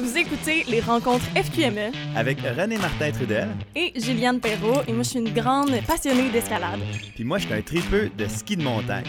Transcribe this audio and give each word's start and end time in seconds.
Vous 0.00 0.16
écoutez 0.16 0.64
les 0.66 0.80
rencontres 0.80 1.26
FQME 1.36 1.92
avec 2.16 2.38
René 2.40 2.78
Martin 2.78 3.10
Trudel 3.10 3.48
et 3.76 3.92
Juliane 4.00 4.40
Perrault 4.40 4.80
et 4.88 4.92
moi 4.94 5.02
je 5.02 5.10
suis 5.10 5.18
une 5.18 5.28
grande 5.34 5.72
passionnée 5.86 6.30
d'escalade. 6.30 6.80
Puis 7.14 7.22
moi 7.22 7.36
je 7.36 7.44
suis 7.44 7.54
un 7.54 7.60
tripeux 7.60 8.10
de 8.16 8.26
ski 8.26 8.56
de 8.56 8.62
montagne. 8.62 9.04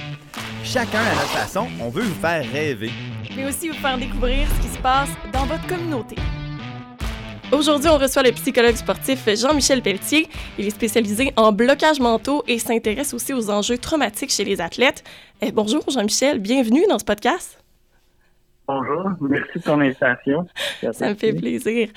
Chacun 0.66 1.00
à 1.00 1.16
notre 1.16 1.30
façon, 1.30 1.68
on 1.80 1.88
veut 1.88 2.04
vous 2.04 2.20
faire 2.20 2.44
rêver. 2.52 2.92
Mais 3.38 3.46
aussi 3.46 3.70
vous 3.70 3.76
faire 3.76 3.98
découvrir 3.98 4.46
ce 4.50 4.68
qui 4.68 4.74
se 4.74 4.80
passe 4.80 5.10
dans 5.32 5.46
votre 5.46 5.66
communauté. 5.66 6.18
Aujourd'hui, 7.54 7.90
on 7.90 7.98
reçoit 7.98 8.24
le 8.24 8.32
psychologue 8.34 8.76
sportif 8.76 9.28
Jean-Michel 9.28 9.82
Pelletier. 9.82 10.28
Il 10.58 10.68
est 10.68 10.72
spécialisé 10.72 11.32
en 11.38 11.54
blocage 11.54 12.02
mentaux 12.02 12.44
et 12.48 12.60
s'intéresse 12.60 13.14
aussi 13.14 13.34
aux 13.34 13.50
enjeux 13.50 13.78
traumatiques 13.78 14.32
chez 14.32 14.44
les 14.44 14.60
athlètes. 14.60 15.06
Eh, 15.42 15.54
bonjour 15.54 15.84
Jean-Michel, 15.90 16.40
bienvenue 16.40 16.84
dans 16.90 17.00
ce 17.00 17.06
podcast. 17.06 17.61
Bonjour, 18.72 19.12
merci 19.30 19.60
de 19.60 19.64
ton 19.64 19.82
invitation. 19.82 20.48
Ça 20.94 21.10
me 21.10 21.16
fait 21.16 21.34
plaisir. 21.34 21.90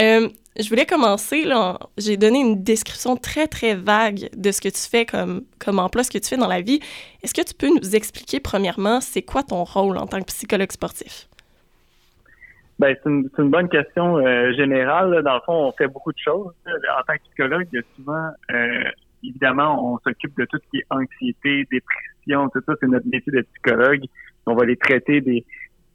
Euh, 0.00 0.28
je 0.58 0.68
voulais 0.68 0.86
commencer, 0.86 1.44
là, 1.44 1.78
j'ai 1.98 2.16
donné 2.16 2.40
une 2.40 2.64
description 2.64 3.16
très, 3.16 3.46
très 3.46 3.76
vague 3.76 4.28
de 4.36 4.50
ce 4.50 4.60
que 4.60 4.68
tu 4.68 4.90
fais 4.90 5.06
comme, 5.06 5.42
comme 5.64 5.78
emploi, 5.78 6.02
ce 6.02 6.10
que 6.10 6.18
tu 6.18 6.28
fais 6.28 6.36
dans 6.36 6.48
la 6.48 6.62
vie. 6.62 6.80
Est-ce 7.22 7.32
que 7.32 7.46
tu 7.46 7.54
peux 7.54 7.68
nous 7.68 7.94
expliquer, 7.94 8.40
premièrement, 8.40 9.00
c'est 9.00 9.22
quoi 9.22 9.44
ton 9.44 9.62
rôle 9.62 9.98
en 9.98 10.06
tant 10.06 10.18
que 10.18 10.26
psychologue 10.26 10.72
sportif? 10.72 11.28
Ben, 12.80 12.96
c'est 13.00 13.08
une, 13.08 13.30
une, 13.38 13.50
bonne 13.50 13.68
question 13.68 14.18
euh, 14.18 14.52
générale. 14.54 15.22
Dans 15.22 15.34
le 15.34 15.40
fond, 15.46 15.68
on 15.68 15.72
fait 15.72 15.86
beaucoup 15.86 16.12
de 16.12 16.18
choses. 16.18 16.52
En 16.66 17.02
tant 17.06 17.14
que 17.14 17.22
psychologue, 17.28 17.68
il 17.72 17.76
y 17.76 17.78
a 17.78 17.84
souvent, 17.94 18.30
euh, 18.50 18.90
évidemment, 19.22 19.94
on 19.94 19.98
s'occupe 19.98 20.36
de 20.36 20.44
tout 20.46 20.58
ce 20.58 20.70
qui 20.70 20.78
est 20.78 20.86
anxiété, 20.90 21.68
dépression, 21.70 22.48
tout 22.48 22.60
ça, 22.66 22.72
c'est 22.80 22.88
notre 22.88 23.06
métier 23.06 23.32
de 23.32 23.42
psychologue. 23.42 24.02
On 24.48 24.54
va 24.54 24.64
les 24.64 24.76
traiter 24.76 25.20
des, 25.20 25.44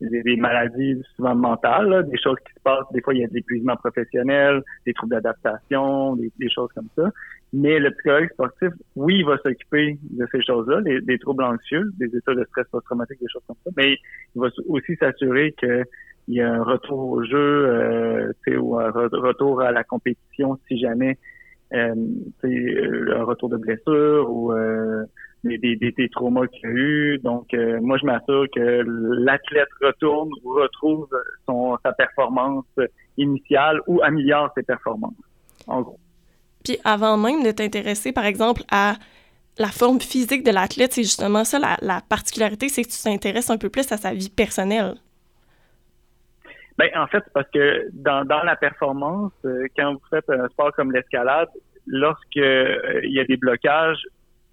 des, 0.01 0.35
maladies 0.35 1.01
souvent 1.15 1.35
mentales, 1.35 2.07
des 2.09 2.17
choses 2.17 2.37
qui 2.45 2.53
se 2.53 2.59
passent. 2.63 2.85
Des 2.93 3.01
fois, 3.01 3.13
il 3.13 3.21
y 3.21 3.23
a 3.23 3.27
de 3.27 3.33
l'épuisement 3.33 3.75
professionnel, 3.75 4.61
des 4.85 4.93
troubles 4.93 5.13
d'adaptation, 5.13 6.15
des, 6.15 6.49
choses 6.49 6.69
comme 6.73 6.87
ça. 6.95 7.09
Mais 7.53 7.79
le 7.79 7.91
psychologue 7.91 8.29
sportif, 8.33 8.69
oui, 8.95 9.19
il 9.19 9.25
va 9.25 9.37
s'occuper 9.37 9.97
de 10.09 10.27
ces 10.31 10.41
choses-là, 10.41 10.81
des, 10.81 11.19
troubles 11.19 11.43
anxieux, 11.43 11.91
des 11.97 12.07
états 12.15 12.33
de 12.33 12.43
stress 12.45 12.67
post-traumatique, 12.71 13.19
des 13.19 13.29
choses 13.31 13.43
comme 13.47 13.57
ça. 13.65 13.71
Mais 13.77 13.97
il 14.35 14.41
va 14.41 14.47
aussi 14.67 14.95
s'assurer 14.95 15.53
qu'il 15.59 15.85
y 16.29 16.41
a 16.41 16.51
un 16.51 16.63
retour 16.63 16.99
au 16.99 17.23
jeu, 17.23 17.37
euh, 17.37 18.57
ou 18.57 18.79
un 18.79 18.89
retour 18.89 19.61
à 19.61 19.71
la 19.71 19.83
compétition 19.83 20.59
si 20.67 20.79
jamais 20.79 21.17
euh, 21.73 21.95
un 22.43 23.23
retour 23.23 23.47
de 23.47 23.55
blessure 23.55 24.29
ou 24.29 24.51
euh, 24.51 25.05
des, 25.43 25.57
des, 25.57 25.75
des, 25.75 26.09
traumas 26.09 26.47
qu'il 26.47 26.65
a 26.67 26.71
eu. 26.71 27.19
Donc, 27.19 27.53
euh, 27.53 27.79
moi, 27.81 27.97
je 27.97 28.05
m'assure 28.05 28.45
que 28.53 28.83
l'athlète 29.23 29.69
retourne 29.81 30.29
ou 30.43 30.53
retrouve 30.53 31.07
son, 31.45 31.77
sa 31.83 31.93
performance 31.93 32.65
initiale 33.17 33.79
ou 33.87 34.01
améliore 34.03 34.51
ses 34.55 34.63
performances, 34.63 35.13
en 35.67 35.81
gros. 35.81 35.99
Puis 36.63 36.77
avant 36.83 37.17
même 37.17 37.43
de 37.43 37.51
t'intéresser, 37.51 38.11
par 38.11 38.25
exemple, 38.25 38.61
à 38.71 38.95
la 39.57 39.67
forme 39.67 39.99
physique 39.99 40.43
de 40.43 40.51
l'athlète, 40.51 40.93
c'est 40.93 41.03
justement 41.03 41.43
ça, 41.43 41.59
la, 41.59 41.77
la 41.81 42.01
particularité, 42.07 42.69
c'est 42.69 42.83
que 42.83 42.89
tu 42.89 43.01
t'intéresses 43.01 43.49
un 43.49 43.57
peu 43.57 43.69
plus 43.69 43.91
à 43.91 43.97
sa 43.97 44.13
vie 44.13 44.29
personnelle. 44.29 44.95
Ben, 46.77 46.89
en 46.95 47.07
fait, 47.07 47.23
parce 47.33 47.49
que 47.53 47.89
dans, 47.93 48.25
dans 48.25 48.43
la 48.43 48.55
performance, 48.55 49.33
euh, 49.45 49.67
quand 49.75 49.93
vous 49.93 50.01
faites 50.09 50.29
un 50.29 50.47
sport 50.49 50.71
comme 50.73 50.91
l'escalade, 50.91 51.49
lorsque 51.85 52.37
euh, 52.37 53.01
il 53.03 53.11
y 53.11 53.19
a 53.19 53.25
des 53.25 53.37
blocages, 53.37 54.01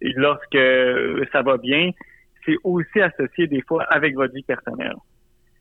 lorsque 0.01 1.31
ça 1.33 1.43
va 1.43 1.57
bien, 1.57 1.91
c'est 2.45 2.57
aussi 2.65 3.01
associé 3.01 3.47
des 3.47 3.63
fois 3.63 3.85
avec 3.85 4.15
votre 4.15 4.35
vie 4.35 4.43
personnelle. 4.43 4.97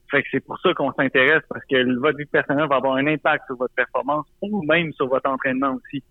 Fait 0.09 0.23
que 0.23 0.30
c'est 0.31 0.39
pour 0.39 0.57
ça 0.59 0.73
qu'on 0.73 0.93
s'intéresse 0.93 1.43
parce 1.49 1.66
que 1.66 1.99
votre 1.99 2.17
vie 2.17 2.25
personnelle 2.25 2.67
va 2.69 2.77
avoir 2.77 2.95
un 2.95 3.08
impact 3.08 3.45
sur 3.47 3.58
votre 3.58 3.73
performance 3.75 4.25
ou 4.41 4.63
même 4.63 4.93
sur 4.93 5.08
votre 5.08 5.30
entraînement 5.30 5.73
aussi. 5.73 6.03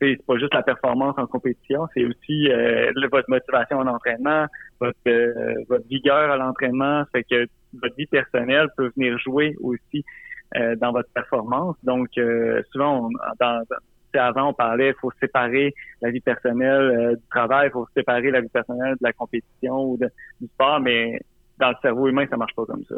C'est 0.00 0.16
pas 0.26 0.38
juste 0.38 0.54
la 0.54 0.62
performance 0.62 1.14
en 1.18 1.26
compétition, 1.26 1.88
c'est 1.92 2.04
aussi 2.04 2.50
euh, 2.50 2.92
votre 3.10 3.28
motivation 3.28 3.78
en 3.78 3.86
entraînement, 3.88 4.46
votre, 4.80 4.96
euh, 5.08 5.54
votre 5.68 5.86
vigueur 5.88 6.30
à 6.30 6.36
l'entraînement. 6.36 7.04
Fait 7.12 7.24
que 7.24 7.46
votre 7.80 7.96
vie 7.96 8.06
personnelle 8.06 8.68
peut 8.76 8.92
venir 8.96 9.18
jouer 9.18 9.56
aussi 9.60 10.04
euh, 10.56 10.76
dans 10.76 10.92
votre 10.92 11.10
performance. 11.12 11.76
Donc, 11.82 12.10
souvent, 12.72 13.06
on, 13.06 13.10
dans, 13.40 13.62
avant, 14.14 14.50
on 14.50 14.54
parlait, 14.54 14.88
il 14.88 15.00
faut 15.00 15.12
séparer 15.20 15.74
la 16.00 16.10
vie 16.10 16.20
personnelle 16.20 16.80
euh, 16.80 17.14
du 17.16 17.22
travail, 17.30 17.68
il 17.68 17.72
faut 17.72 17.86
séparer 17.94 18.30
la 18.30 18.40
vie 18.40 18.48
personnelle 18.48 18.92
de 18.92 19.02
la 19.02 19.12
compétition 19.12 19.84
ou 19.84 19.98
du 19.98 20.46
sport, 20.46 20.80
mais 20.80 21.20
dans 21.58 21.70
le 21.70 21.76
cerveau 21.82 22.08
humain, 22.08 22.26
ça 22.30 22.36
marche 22.36 22.54
pas 22.54 22.64
comme 22.64 22.84
ça. 22.88 22.94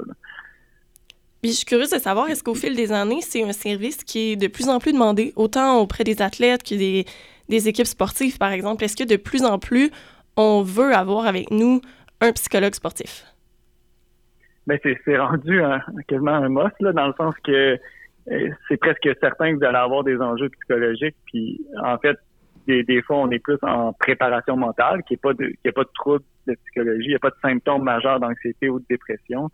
Puis 1.43 1.53
je 1.53 1.56
suis 1.56 1.65
curieuse 1.65 1.91
de 1.91 1.99
savoir, 1.99 2.28
est-ce 2.28 2.44
qu'au 2.44 2.54
fil 2.54 2.76
des 2.76 2.93
années, 2.93 3.22
c'est 3.22 3.43
un 3.43 3.53
service 3.53 4.04
qui 4.04 4.32
est 4.32 4.37
de 4.37 4.47
plus 4.47 4.69
en 4.69 4.78
plus 4.78 4.93
demandé, 4.93 5.32
autant 5.37 5.78
auprès 5.78 6.04
des 6.04 6.20
athlètes 6.20 6.62
que 6.62 6.75
des, 6.75 7.06
des 7.49 7.69
équipes 7.69 7.87
sportives, 7.87 8.37
par 8.38 8.53
exemple? 8.53 8.84
Est-ce 8.84 8.97
que 8.97 9.09
de 9.09 9.16
plus 9.16 9.44
en 9.44 9.59
plus, 9.59 9.91
on 10.37 10.62
veut 10.62 10.94
avoir 10.94 11.26
avec 11.26 11.50
nous 11.50 11.81
un 12.20 12.32
psychologue 12.32 12.75
sportif? 12.75 13.25
Ben 14.66 14.78
c'est 14.82 15.19
rendu 15.19 15.60
quasiment 16.06 16.34
un 16.34 16.49
must, 16.49 16.76
là, 16.81 16.93
dans 16.93 17.09
le 17.09 17.15
sens 17.16 17.34
que 17.43 17.78
c'est 18.68 18.76
presque 18.76 19.08
certain 19.20 19.52
que 19.52 19.58
vous 19.58 19.64
allez 19.64 19.78
avoir 19.78 20.04
des 20.04 20.16
enjeux 20.18 20.48
psychologiques. 20.50 21.16
Puis 21.26 21.60
en 21.82 21.98
fait, 21.98 22.16
des, 22.66 22.82
des 22.84 23.02
fois, 23.02 23.18
on 23.18 23.30
est 23.30 23.38
plus 23.38 23.58
en 23.62 23.92
préparation 23.92 24.56
mentale, 24.56 25.02
qui 25.04 25.14
est 25.14 25.20
pas 25.20 25.32
de, 25.34 25.46
qui 25.46 25.68
a 25.68 25.72
pas 25.72 25.84
de 25.84 25.91
trouble 25.94 26.24
de 26.46 26.54
psychologie, 26.54 27.06
il 27.06 27.10
n'y 27.10 27.14
a 27.14 27.19
pas 27.19 27.30
de 27.30 27.40
symptômes 27.42 27.82
majeurs 27.82 28.20
d'anxiété 28.20 28.69
ou 28.69 28.78
de 28.78 28.84
dépression 28.88 29.48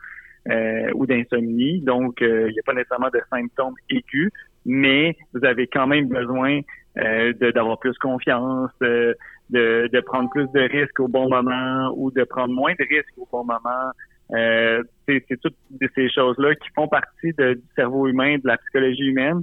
euh, 0.50 0.90
ou 0.94 1.06
d'insomnie. 1.06 1.80
Donc, 1.80 2.22
euh, 2.22 2.46
il 2.48 2.52
n'y 2.52 2.58
a 2.58 2.62
pas 2.64 2.74
nécessairement 2.74 3.10
de 3.12 3.20
symptômes 3.30 3.74
aigus, 3.90 4.30
mais 4.64 5.16
vous 5.32 5.44
avez 5.44 5.66
quand 5.66 5.86
même 5.86 6.08
besoin 6.08 6.60
euh, 6.98 7.32
d'avoir 7.54 7.78
plus 7.78 7.96
confiance, 7.98 8.70
de, 8.80 9.16
de 9.50 10.00
prendre 10.00 10.30
plus 10.30 10.50
de 10.52 10.60
risques 10.60 11.00
au 11.00 11.08
bon 11.08 11.28
moment 11.28 11.92
ou 11.96 12.10
de 12.10 12.24
prendre 12.24 12.52
moins 12.54 12.74
de 12.78 12.84
risques 12.88 13.16
au 13.16 13.28
bon 13.30 13.44
moment. 13.44 13.92
Euh, 14.34 14.82
c'est 15.06 15.22
toutes 15.40 15.56
ces 15.94 16.10
choses-là 16.10 16.54
qui 16.56 16.68
font 16.74 16.88
partie 16.88 17.32
du 17.32 17.62
cerveau 17.76 18.08
humain, 18.08 18.36
de 18.36 18.46
la 18.46 18.56
psychologie 18.58 19.04
humaine, 19.04 19.42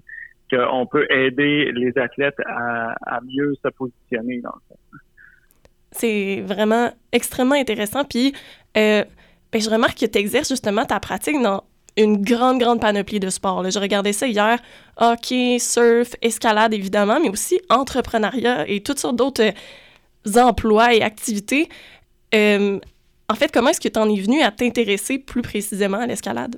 qu'on 0.50 0.86
peut 0.86 1.08
aider 1.10 1.72
les 1.74 1.98
athlètes 1.98 2.40
à, 2.46 3.20
mieux 3.26 3.54
se 3.64 3.70
positionner. 3.70 4.42
C'est 5.92 6.42
vraiment 6.42 6.92
extrêmement 7.12 7.56
intéressant. 7.56 8.04
Puis, 8.04 8.34
euh, 8.78 9.04
ben, 9.52 9.62
je 9.62 9.70
remarque 9.70 10.00
que 10.00 10.06
tu 10.06 10.18
exerces 10.18 10.50
justement 10.50 10.86
ta 10.86 11.00
pratique 11.00 11.42
dans 11.42 11.64
une 11.96 12.22
grande, 12.24 12.60
grande 12.60 12.82
panoplie 12.82 13.20
de 13.20 13.30
sports. 13.30 13.70
Je 13.70 13.80
regardais 13.80 14.14
ça 14.14 14.28
hier. 14.28 14.60
Hockey, 14.98 15.60
surf, 15.60 16.16
escalade, 16.22 16.74
évidemment, 16.74 17.20
mais 17.22 17.30
aussi 17.30 17.62
entrepreneuriat 17.70 18.68
et 18.68 18.82
toutes 18.82 19.00
sortes 19.00 19.16
d'autres 19.16 19.44
euh, 19.44 20.42
emplois 20.42 20.94
et 20.94 21.02
activités. 21.02 21.70
En 23.30 23.36
fait, 23.36 23.52
comment 23.52 23.70
est-ce 23.70 23.82
que 23.82 23.90
tu 23.90 24.00
en 24.00 24.10
es 24.10 24.20
venu 24.20 24.42
à 24.42 24.52
t'intéresser 24.52 25.20
plus 25.20 25.42
précisément 25.42 26.00
à 26.00 26.08
l'escalade? 26.08 26.56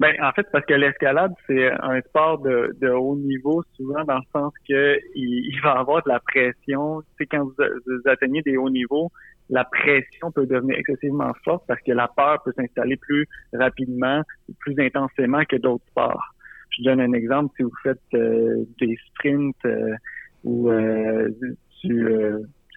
Ben, 0.00 0.14
en 0.22 0.32
fait, 0.32 0.46
parce 0.50 0.64
que 0.64 0.72
l'escalade, 0.72 1.34
c'est 1.46 1.70
un 1.70 2.00
sport 2.00 2.38
de, 2.38 2.88
haut 2.88 3.16
niveau, 3.16 3.62
souvent 3.76 4.02
dans 4.04 4.16
le 4.16 4.24
sens 4.32 4.52
que 4.66 4.98
il, 5.14 5.60
va 5.62 5.72
avoir 5.72 6.02
de 6.02 6.08
la 6.08 6.20
pression. 6.20 7.02
Tu 7.18 7.26
quand 7.26 7.44
vous, 7.44 7.54
atteignez 8.06 8.40
des 8.40 8.56
hauts 8.56 8.70
niveaux, 8.70 9.10
la 9.50 9.64
pression 9.64 10.32
peut 10.32 10.46
devenir 10.46 10.78
excessivement 10.78 11.32
forte 11.44 11.64
parce 11.68 11.82
que 11.82 11.92
la 11.92 12.08
peur 12.08 12.42
peut 12.42 12.52
s'installer 12.56 12.96
plus 12.96 13.26
rapidement, 13.52 14.22
plus 14.60 14.74
intensément 14.78 15.44
que 15.44 15.56
d'autres 15.56 15.84
sports. 15.90 16.34
Je 16.70 16.82
donne 16.82 17.00
un 17.02 17.12
exemple. 17.12 17.52
Si 17.56 17.62
vous 17.62 17.72
faites 17.82 17.98
euh, 18.14 18.64
des 18.80 18.96
sprints 19.08 19.56
euh, 19.66 19.96
ou 20.44 20.70
euh, 20.70 21.28
du 21.84 22.08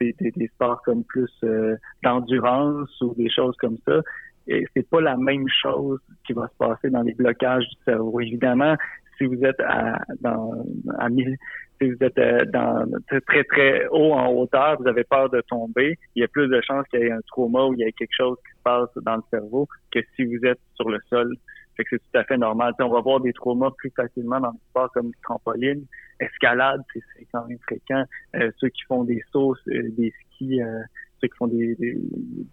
des, 0.02 0.48
sports 0.56 0.82
comme 0.84 1.04
plus 1.04 1.32
euh, 1.44 1.76
d'endurance 2.04 2.90
ou 3.02 3.14
des 3.16 3.30
choses 3.30 3.56
comme 3.58 3.78
ça. 3.86 4.02
C'est 4.48 4.90
pas 4.90 5.00
la 5.00 5.16
même 5.16 5.48
chose 5.62 6.00
qui 6.26 6.34
va 6.34 6.48
se 6.48 6.58
passer 6.58 6.90
dans 6.90 7.02
les 7.02 7.14
blocages 7.14 7.64
du 7.64 7.76
cerveau. 7.86 8.20
Évidemment, 8.20 8.76
si 9.18 9.26
vous 9.26 9.42
êtes 9.44 9.60
à, 9.62 10.00
dans, 10.20 10.66
à 11.00 11.08
si 11.10 11.90
vous 11.90 11.98
êtes 12.02 12.18
euh, 12.18 12.46
dans 12.46 12.86
très 13.28 13.44
très 13.44 13.88
haut 13.88 14.14
en 14.14 14.32
hauteur, 14.32 14.78
vous 14.80 14.88
avez 14.88 15.04
peur 15.04 15.30
de 15.30 15.42
tomber, 15.42 15.98
il 16.16 16.22
y 16.22 16.24
a 16.24 16.28
plus 16.28 16.48
de 16.48 16.62
chances 16.62 16.86
qu'il 16.90 17.00
y 17.00 17.04
ait 17.04 17.12
un 17.12 17.22
trauma 17.28 17.66
ou 17.66 17.74
il 17.74 17.80
y 17.80 17.84
ait 17.84 17.92
quelque 17.92 18.16
chose 18.16 18.38
qui 18.46 18.58
se 18.58 18.64
passe 18.64 18.90
dans 19.04 19.16
le 19.16 19.24
cerveau 19.30 19.68
que 19.92 20.00
si 20.16 20.26
vous 20.26 20.46
êtes 20.46 20.60
sur 20.76 20.90
le 20.90 21.00
sol. 21.10 21.34
Fait 21.76 21.84
que 21.84 21.90
c'est 21.92 22.00
tout 22.00 22.18
à 22.18 22.24
fait 22.24 22.38
normal. 22.38 22.74
on 22.80 22.90
va 22.90 23.02
voir 23.02 23.20
des 23.20 23.34
traumas 23.34 23.72
plus 23.78 23.92
facilement 23.96 24.40
dans 24.40 24.52
le 24.52 24.60
sport 24.70 24.92
comme 24.92 25.08
le 25.08 25.22
trampoline, 25.24 25.86
escalade, 26.20 26.82
c'est 26.94 27.28
quand 27.32 27.48
même 27.48 27.58
fréquent. 27.60 28.04
Euh, 28.36 28.52
ceux 28.60 28.70
qui 28.70 28.84
font 28.84 29.04
des 29.04 29.22
sauts, 29.32 29.56
euh, 29.68 29.90
des 29.98 30.14
skis, 30.22 30.62
euh, 30.62 30.82
ceux 31.22 31.28
qui 31.28 31.38
font 31.38 31.48
des, 31.48 31.76
des, 31.76 31.98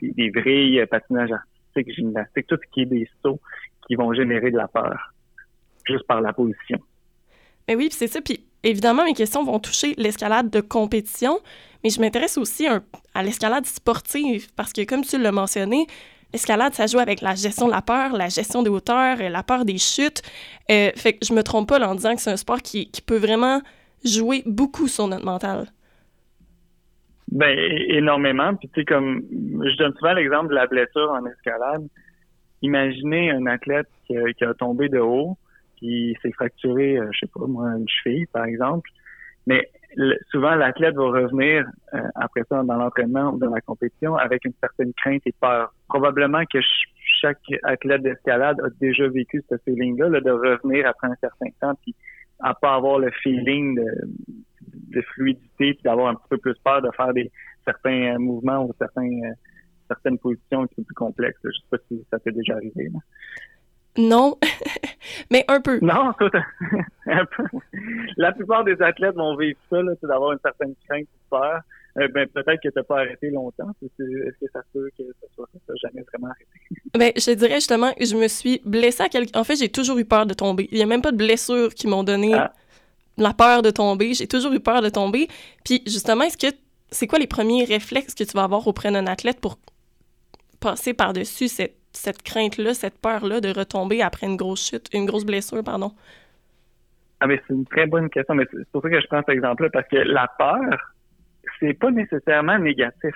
des, 0.00 0.30
vrilles, 0.30 0.84
patinage 0.90 1.30
artistique, 1.32 1.94
gymnastique, 1.94 2.46
tout 2.46 2.56
ce 2.56 2.70
qui 2.72 2.82
est 2.82 2.86
des 2.86 3.08
sauts 3.22 3.40
qui 3.86 3.94
vont 3.94 4.12
générer 4.14 4.50
de 4.50 4.56
la 4.56 4.68
peur 4.68 5.12
juste 5.84 6.06
par 6.06 6.20
la 6.20 6.32
position. 6.32 6.78
Mais 7.68 7.76
oui, 7.76 7.88
c'est 7.90 8.06
ça. 8.06 8.20
Puis 8.20 8.44
évidemment, 8.62 9.04
mes 9.04 9.14
questions 9.14 9.44
vont 9.44 9.58
toucher 9.58 9.94
l'escalade 9.96 10.50
de 10.50 10.60
compétition, 10.60 11.38
mais 11.82 11.90
je 11.90 12.00
m'intéresse 12.00 12.38
aussi 12.38 12.66
à 12.66 13.22
l'escalade 13.22 13.66
sportive 13.66 14.48
parce 14.54 14.72
que, 14.72 14.84
comme 14.84 15.02
tu 15.02 15.18
l'as 15.18 15.32
mentionné, 15.32 15.86
l'escalade, 16.32 16.74
ça 16.74 16.86
joue 16.86 16.98
avec 16.98 17.20
la 17.20 17.34
gestion 17.34 17.66
de 17.66 17.72
la 17.72 17.82
peur, 17.82 18.12
la 18.12 18.28
gestion 18.28 18.62
des 18.62 18.70
hauteurs, 18.70 19.18
la 19.18 19.42
peur 19.42 19.64
des 19.64 19.78
chutes. 19.78 20.22
Euh, 20.70 20.90
fait 20.96 21.14
que 21.14 21.26
je 21.26 21.32
me 21.32 21.42
trompe 21.42 21.68
pas 21.68 21.80
en 21.86 21.94
disant 21.94 22.14
que 22.14 22.20
c'est 22.20 22.30
un 22.30 22.36
sport 22.36 22.62
qui, 22.62 22.90
qui 22.90 23.02
peut 23.02 23.18
vraiment 23.18 23.60
jouer 24.04 24.42
beaucoup 24.46 24.88
sur 24.88 25.08
notre 25.08 25.24
mental. 25.24 25.66
Ben, 27.30 27.56
énormément. 27.88 28.54
Puis, 28.56 28.68
tu 28.68 28.80
sais, 28.80 28.84
comme, 28.84 29.22
je 29.30 29.76
donne 29.76 29.94
souvent 29.94 30.14
l'exemple 30.14 30.48
de 30.48 30.54
la 30.54 30.66
blessure 30.66 31.10
en 31.10 31.24
escalade. 31.26 31.86
Imaginez 32.62 33.30
un 33.30 33.46
athlète 33.46 33.88
qui 34.06 34.16
a, 34.16 34.54
tombé 34.54 34.88
de 34.88 34.98
haut, 34.98 35.36
qui 35.76 36.16
s'est 36.20 36.32
fracturé, 36.32 36.96
euh, 36.96 37.08
je 37.12 37.20
sais 37.20 37.30
pas, 37.32 37.46
moi, 37.46 37.68
une 37.78 37.88
cheville, 37.88 38.26
par 38.26 38.44
exemple. 38.44 38.90
Mais 39.46 39.70
souvent, 40.30 40.54
l'athlète 40.54 40.94
va 40.94 41.04
revenir 41.04 41.66
euh, 41.94 42.00
après 42.14 42.42
ça 42.48 42.62
dans 42.62 42.76
l'entraînement 42.76 43.32
ou 43.32 43.38
dans 43.38 43.50
la 43.50 43.60
compétition 43.60 44.16
avec 44.16 44.44
une 44.44 44.52
certaine 44.60 44.92
crainte 44.94 45.22
et 45.26 45.34
peur. 45.40 45.72
Probablement 45.88 46.42
que 46.52 46.58
chaque 47.20 47.40
athlète 47.64 48.02
d'escalade 48.02 48.60
a 48.60 48.68
déjà 48.80 49.08
vécu 49.08 49.42
ce 49.48 49.56
feeling-là, 49.64 50.08
là, 50.08 50.20
de 50.20 50.30
revenir 50.30 50.86
après 50.86 51.08
un 51.08 51.16
certain 51.20 51.50
temps, 51.60 51.74
puis 51.82 51.94
à 52.40 52.54
pas 52.54 52.74
avoir 52.74 52.98
le 52.98 53.10
feeling 53.22 53.78
de, 54.72 55.02
fluidité, 55.14 55.74
puis 55.74 55.82
d'avoir 55.84 56.08
un 56.08 56.14
petit 56.14 56.28
peu 56.30 56.38
plus 56.38 56.54
peur 56.64 56.82
de 56.82 56.90
faire 56.96 57.12
des 57.12 57.30
certains 57.64 58.14
euh, 58.14 58.18
mouvements 58.18 58.64
ou 58.64 58.72
certains 58.78 59.02
euh, 59.02 59.32
certaines 59.88 60.18
positions 60.18 60.66
qui 60.68 60.76
sont 60.76 60.84
plus 60.84 60.94
complexes. 60.94 61.40
Je 61.42 61.50
sais 61.50 61.66
pas 61.70 61.78
si 61.88 62.04
ça 62.10 62.18
t'est 62.20 62.32
déjà 62.32 62.54
arrivé. 62.54 62.88
Non, 63.98 64.38
mais 65.30 65.44
un 65.48 65.60
peu. 65.60 65.78
Non, 65.82 66.12
un 67.06 67.24
peu. 67.24 67.58
La 68.16 68.32
plupart 68.32 68.64
des 68.64 68.80
athlètes 68.80 69.16
vont 69.16 69.36
vivre 69.36 69.58
ça, 69.68 69.78
c'est 70.00 70.06
d'avoir 70.06 70.32
une 70.32 70.38
certaine 70.44 70.74
crainte 70.86 71.02
de 71.02 71.28
peur. 71.30 71.60
Euh, 71.98 72.06
ben, 72.08 72.28
peut-être 72.28 72.62
que 72.62 72.68
tu 72.68 72.74
n'as 72.76 72.84
pas 72.84 73.00
arrêté 73.00 73.30
longtemps. 73.30 73.70
Est-ce 73.82 74.38
que 74.38 74.50
ça 74.52 74.60
peut 74.72 74.88
que 74.96 75.02
ça 75.20 75.26
soit 75.34 75.48
ça? 75.66 75.72
jamais 75.82 76.04
vraiment 76.12 76.28
arrêté? 76.28 76.80
Ben, 76.98 77.12
je 77.16 77.32
dirais 77.34 77.54
justement, 77.54 77.92
je 78.00 78.16
me 78.16 78.28
suis 78.28 78.60
blessée 78.64 79.02
à 79.02 79.08
quelque... 79.08 79.36
En 79.36 79.44
fait, 79.44 79.56
j'ai 79.56 79.68
toujours 79.68 79.98
eu 79.98 80.04
peur 80.04 80.26
de 80.26 80.34
tomber. 80.34 80.68
Il 80.70 80.76
n'y 80.76 80.82
a 80.82 80.86
même 80.86 81.02
pas 81.02 81.12
de 81.12 81.16
blessures 81.16 81.74
qui 81.74 81.86
m'ont 81.86 82.04
donné 82.04 82.34
ah 82.34 82.52
la 83.16 83.34
peur 83.34 83.62
de 83.62 83.70
tomber. 83.70 84.14
J'ai 84.14 84.26
toujours 84.26 84.52
eu 84.52 84.60
peur 84.60 84.82
de 84.82 84.88
tomber. 84.88 85.28
Puis 85.64 85.82
justement, 85.86 86.24
est-ce 86.24 86.38
que 86.38 86.54
c'est 86.90 87.06
quoi 87.06 87.18
les 87.18 87.26
premiers 87.26 87.64
réflexes 87.64 88.14
que 88.14 88.24
tu 88.24 88.32
vas 88.32 88.44
avoir 88.44 88.66
auprès 88.66 88.90
d'un 88.90 89.06
athlète 89.06 89.40
pour 89.40 89.58
passer 90.58 90.94
par-dessus 90.94 91.48
cette, 91.48 91.76
cette 91.92 92.22
crainte-là, 92.22 92.74
cette 92.74 92.98
peur-là 92.98 93.40
de 93.40 93.48
retomber 93.48 94.02
après 94.02 94.26
une 94.26 94.36
grosse 94.36 94.68
chute, 94.68 94.88
une 94.92 95.06
grosse 95.06 95.24
blessure, 95.24 95.62
pardon? 95.64 95.92
Ah, 97.20 97.26
mais 97.26 97.40
c'est 97.46 97.54
une 97.54 97.66
très 97.66 97.86
bonne 97.86 98.08
question. 98.08 98.34
Mais 98.34 98.46
c'est 98.50 98.68
pour 98.70 98.82
ça 98.82 98.90
que 98.90 99.00
je 99.00 99.06
prends 99.06 99.20
cet 99.20 99.30
exemple-là, 99.30 99.68
parce 99.70 99.88
que 99.88 99.96
la 99.96 100.28
peur, 100.38 100.94
c'est 101.58 101.74
pas 101.74 101.90
nécessairement 101.90 102.58
négatif. 102.58 103.14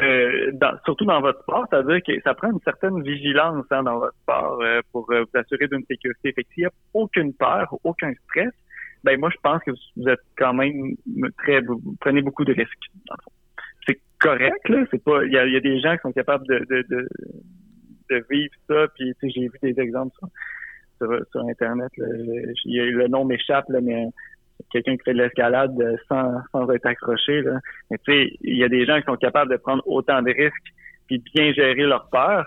Euh, 0.00 0.52
surtout 0.84 1.04
dans 1.04 1.20
votre 1.20 1.42
sport, 1.42 1.66
c'est-à-dire 1.68 2.00
que 2.06 2.20
ça 2.22 2.32
prend 2.34 2.52
une 2.52 2.60
certaine 2.60 3.02
vigilance 3.02 3.66
hein, 3.70 3.82
dans 3.82 3.98
votre 3.98 4.16
sport 4.22 4.60
euh, 4.62 4.80
pour 4.92 5.10
euh, 5.10 5.24
vous 5.24 5.38
assurer 5.38 5.66
d'une 5.66 5.84
sécurité. 5.86 6.32
Fait 6.32 6.46
s'il 6.54 6.62
n'y 6.62 6.66
a 6.66 6.70
aucune 6.94 7.34
peur, 7.34 7.74
aucun 7.82 8.12
stress, 8.28 8.52
ben 9.02 9.18
moi 9.18 9.30
je 9.30 9.38
pense 9.42 9.60
que 9.64 9.72
vous 9.96 10.08
êtes 10.08 10.20
quand 10.36 10.54
même 10.54 10.94
très 11.38 11.62
vous 11.62 11.96
prenez 12.00 12.22
beaucoup 12.22 12.44
de 12.44 12.52
risques. 12.52 12.90
C'est 13.88 14.00
correct, 14.18 14.68
là. 14.68 14.84
C'est 14.90 15.02
pas. 15.02 15.24
Il 15.24 15.32
y 15.32 15.38
a, 15.38 15.60
des 15.60 15.80
gens 15.80 15.94
qui 15.96 16.02
sont 16.02 16.12
capables 16.12 16.46
de, 16.46 16.58
de, 16.68 16.84
de, 16.88 17.08
de 18.10 18.24
vivre 18.30 18.54
ça. 18.68 18.86
Puis 18.94 19.14
j'ai 19.22 19.48
vu 19.48 19.58
des 19.62 19.80
exemples 19.80 20.14
sur, 20.98 21.08
sur, 21.30 21.40
Internet. 21.48 21.90
Le 21.96 23.06
nom 23.08 23.24
m'échappe, 23.24 23.66
mais 23.82 24.08
quelqu'un 24.70 24.96
qui 24.96 25.04
fait 25.04 25.14
de 25.14 25.22
l'escalade 25.22 25.72
sans, 26.08 26.40
sans 26.52 26.70
être 26.70 26.86
accroché. 26.86 27.42
Là. 27.42 27.60
Mais 27.90 27.98
tu 27.98 28.12
sais, 28.12 28.36
il 28.42 28.58
y 28.58 28.64
a 28.64 28.68
des 28.68 28.84
gens 28.84 28.98
qui 28.98 29.06
sont 29.06 29.16
capables 29.16 29.50
de 29.50 29.56
prendre 29.56 29.82
autant 29.86 30.20
de 30.22 30.30
risques 30.30 30.74
puis 31.06 31.22
bien 31.34 31.52
gérer 31.52 31.84
leur 31.84 32.08
peur, 32.10 32.46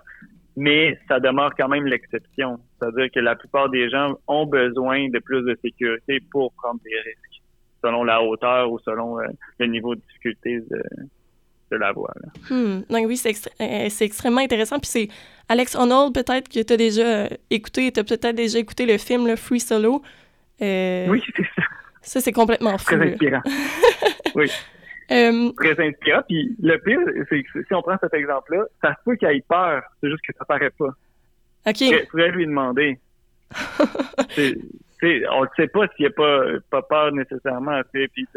mais 0.56 0.98
ça 1.08 1.20
demeure 1.20 1.52
quand 1.58 1.68
même 1.68 1.88
l'exception. 1.88 2.60
C'est-à-dire 2.80 3.10
que 3.12 3.20
la 3.20 3.36
plupart 3.36 3.70
des 3.70 3.90
gens 3.90 4.18
ont 4.28 4.46
besoin 4.46 5.10
de 5.10 5.20
plus 5.20 5.44
de 5.44 5.58
sécurité 5.62 6.20
pour 6.32 6.54
prendre 6.54 6.80
des 6.84 6.96
risques, 6.96 7.42
selon 7.84 8.04
la 8.04 8.22
hauteur 8.22 8.72
ou 8.72 8.80
selon 8.80 9.20
euh, 9.20 9.26
le 9.60 9.66
niveau 9.66 9.96
de 9.96 10.02
difficulté 10.02 10.60
de 11.72 11.78
la. 11.78 11.92
Hmm. 12.50 12.82
Donc 12.90 13.08
oui, 13.08 13.22
euh, 13.26 13.88
c'est 13.90 14.06
extrêmement 14.06 14.42
intéressant. 14.42 14.80
Puis 14.80 14.90
c'est 14.90 15.08
Alex 15.50 15.76
Honnold, 15.76 16.14
peut-être 16.14 16.50
que 16.50 16.62
tu 16.62 16.74
as 16.74 16.78
déjà 16.78 17.28
écouté, 17.50 17.92
tu 17.92 18.00
as 18.00 18.04
peut-être 18.04 18.36
déjà 18.36 18.60
écouté 18.60 18.86
le 18.86 18.98
film 18.98 19.28
le 19.28 19.36
Free 19.36 19.60
Solo. 19.60 20.02
Euh, 20.62 21.08
oui, 21.10 21.24
c'est 21.36 21.44
ça. 21.56 21.64
Ça, 22.02 22.20
c'est 22.20 22.32
complètement 22.32 22.78
fou. 22.78 22.96
Très 22.96 23.12
inspirant. 23.12 23.42
oui. 24.36 24.52
Euh, 25.12 25.52
Très 25.58 25.88
inspirant. 25.88 26.22
Puis 26.28 26.56
le 26.62 26.78
pire, 26.80 27.00
c'est 27.30 27.44
que 27.44 27.64
si 27.64 27.74
on 27.74 27.82
prend 27.82 27.98
cet 28.02 28.14
exemple-là, 28.14 28.64
ça 28.82 28.92
se 28.92 29.04
peut 29.06 29.16
qu'il 29.16 29.28
ait 29.28 29.44
peur. 29.48 29.84
C'est 30.02 30.10
juste 30.10 30.24
que 30.28 30.34
ça 30.38 30.46
paraît 30.46 30.72
pas. 30.72 30.94
OK. 31.68 31.76
Tu 31.76 32.08
pourrais 32.10 32.32
lui 32.32 32.46
demander. 32.46 32.98
on 34.32 35.42
ne 35.42 35.48
sait 35.56 35.68
pas 35.68 35.88
s'il 35.96 36.06
n'a 36.06 36.12
pas, 36.12 36.44
pas 36.70 36.82
peur 36.82 37.12
nécessairement. 37.12 37.82
Puis 37.92 38.28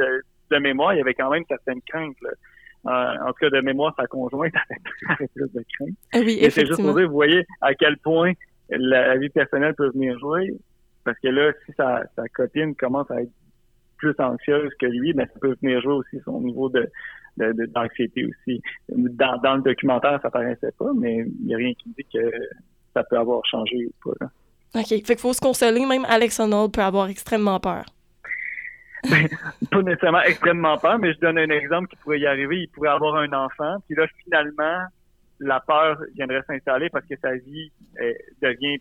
de, 0.51 0.59
mémoire, 0.59 0.95
il 0.95 0.99
y 0.99 1.01
avait 1.01 1.15
quand 1.15 1.31
même 1.31 1.45
certaines 1.49 1.81
craintes. 1.83 2.21
Là. 2.23 2.31
En 2.85 3.29
tout 3.29 3.39
cas, 3.41 3.51
de 3.51 3.61
mémoire, 3.61 3.95
sa 3.97 4.07
conjointe 4.07 4.53
avait 5.09 5.29
plus 5.35 5.53
de 5.53 5.65
crainte. 5.75 5.97
Ah 6.13 6.19
oui, 6.21 6.39
c'est 6.51 6.67
juste 6.67 6.83
pour 6.83 6.95
dire, 6.95 7.09
vous 7.09 7.15
voyez 7.15 7.45
à 7.61 7.75
quel 7.75 7.97
point 7.99 8.33
la, 8.71 9.17
vie 9.17 9.31
personnelle 9.31 9.75
peut 9.75 9.91
venir 9.91 10.19
jouer. 10.19 10.55
Parce 11.05 11.19
que 11.19 11.29
là, 11.29 11.53
si 11.65 11.73
sa, 11.77 12.03
sa 12.17 12.27
copine 12.29 12.75
commence 12.75 13.11
à 13.11 13.23
être 13.23 13.33
plus 13.99 14.15
anxieuse 14.19 14.73
que 14.81 14.87
lui, 14.87 15.13
mais 15.15 15.25
ça 15.27 15.39
peut 15.41 15.57
venir 15.63 15.81
jouer 15.83 15.95
aussi 15.95 16.21
son 16.25 16.41
niveau 16.41 16.69
de 16.69 16.91
d'anxiété 17.37 18.27
aussi. 18.27 18.63
Dans, 18.89 19.39
dans, 19.39 19.57
le 19.57 19.63
documentaire, 19.63 20.21
ça 20.23 20.31
paraissait 20.31 20.71
pas, 20.79 20.93
mais 20.97 21.27
il 21.41 21.47
n'y 21.47 21.55
a 21.55 21.57
rien 21.57 21.73
qui 21.75 21.89
dit 21.89 22.07
que 22.13 22.31
ça 22.95 23.03
peut 23.03 23.19
avoir 23.19 23.45
changé 23.45 23.87
ou 23.87 24.11
pas. 24.11 24.27
OK. 24.77 24.87
Fait 24.87 25.01
qu'il 25.01 25.19
faut 25.19 25.33
se 25.33 25.41
consoler, 25.41 25.85
même 25.85 26.05
Alex 26.09 26.39
Honnold 26.39 26.73
peut 26.73 26.83
avoir 26.83 27.09
extrêmement 27.09 27.59
peur. 27.59 27.87
Ben, 29.11 29.29
pas 29.71 29.83
nécessairement 29.83 30.23
extrêmement 30.23 30.79
peur, 30.79 30.99
mais 30.99 31.13
je 31.13 31.21
donne 31.21 31.39
un 31.39 31.51
exemple 31.51 31.89
qui 31.89 31.97
pourrait 31.97 32.21
y 32.21 32.27
arriver. 32.27 32.63
Il 32.63 32.69
pourrait 32.69 32.91
avoir 32.91 33.17
un 33.17 33.33
enfant, 33.33 33.77
puis 33.87 33.97
là, 33.97 34.07
finalement, 34.25 34.85
la 35.41 35.61
peur 35.61 35.99
viendrait 36.15 36.43
s'installer 36.47 36.89
parce 36.91 37.07
que 37.07 37.15
sa 37.21 37.35
vie 37.35 37.71
euh, 38.01 38.13
devient 38.43 38.79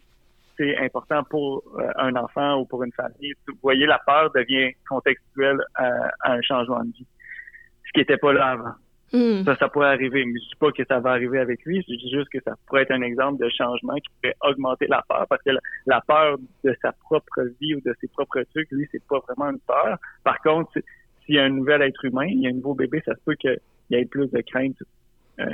important 0.79 1.23
pour 1.23 1.63
euh, 1.77 1.89
un 1.97 2.15
enfant 2.15 2.59
ou 2.59 2.65
pour 2.65 2.83
une 2.83 2.91
famille. 2.93 3.33
Vous 3.47 3.57
voyez, 3.61 3.85
la 3.85 3.99
peur 4.05 4.31
devient 4.33 4.73
contextuelle 4.87 5.59
à, 5.75 6.11
un 6.23 6.41
changement 6.41 6.83
de 6.83 6.91
vie, 6.91 7.07
ce 7.85 7.91
qui 7.93 7.99
n'était 7.99 8.17
pas 8.17 8.33
là 8.33 8.51
avant. 8.51 8.73
Hmm. 9.13 9.43
Ça, 9.45 9.55
ça 9.57 9.69
pourrait 9.69 9.89
arriver, 9.89 10.25
mais 10.25 10.39
je 10.39 10.49
dis 10.49 10.55
pas 10.59 10.71
que 10.71 10.83
ça 10.85 10.99
va 10.99 11.11
arriver 11.11 11.37
avec 11.37 11.63
lui, 11.65 11.85
je 11.87 11.93
dis 11.93 12.09
juste 12.09 12.29
que 12.29 12.39
ça 12.43 12.55
pourrait 12.65 12.81
être 12.81 12.91
un 12.91 13.03
exemple 13.03 13.43
de 13.43 13.47
changement 13.49 13.93
qui 13.95 14.09
pourrait 14.19 14.35
augmenter 14.41 14.87
la 14.87 15.03
peur, 15.07 15.27
parce 15.29 15.41
que 15.43 15.51
la, 15.85 16.01
peur 16.01 16.37
de 16.63 16.75
sa 16.81 16.93
propre 16.93 17.43
vie 17.61 17.75
ou 17.75 17.81
de 17.81 17.95
ses 18.01 18.07
propres 18.07 18.41
trucs, 18.53 18.71
lui, 18.71 18.87
c'est 18.91 19.03
pas 19.03 19.19
vraiment 19.19 19.51
une 19.51 19.59
peur. 19.59 19.99
Par 20.23 20.39
contre, 20.41 20.71
s'il 21.25 21.35
y 21.35 21.39
a 21.39 21.43
un 21.43 21.49
nouvel 21.49 21.83
être 21.83 22.03
humain, 22.05 22.25
il 22.25 22.41
y 22.41 22.47
a 22.47 22.49
un 22.49 22.53
nouveau 22.53 22.73
bébé, 22.73 23.03
ça 23.05 23.13
se 23.13 23.21
peut 23.23 23.35
qu'il 23.35 23.59
y 23.91 23.95
ait 23.95 24.05
plus 24.05 24.31
de 24.31 24.41
crainte 24.41 24.77
euh, 25.39 25.45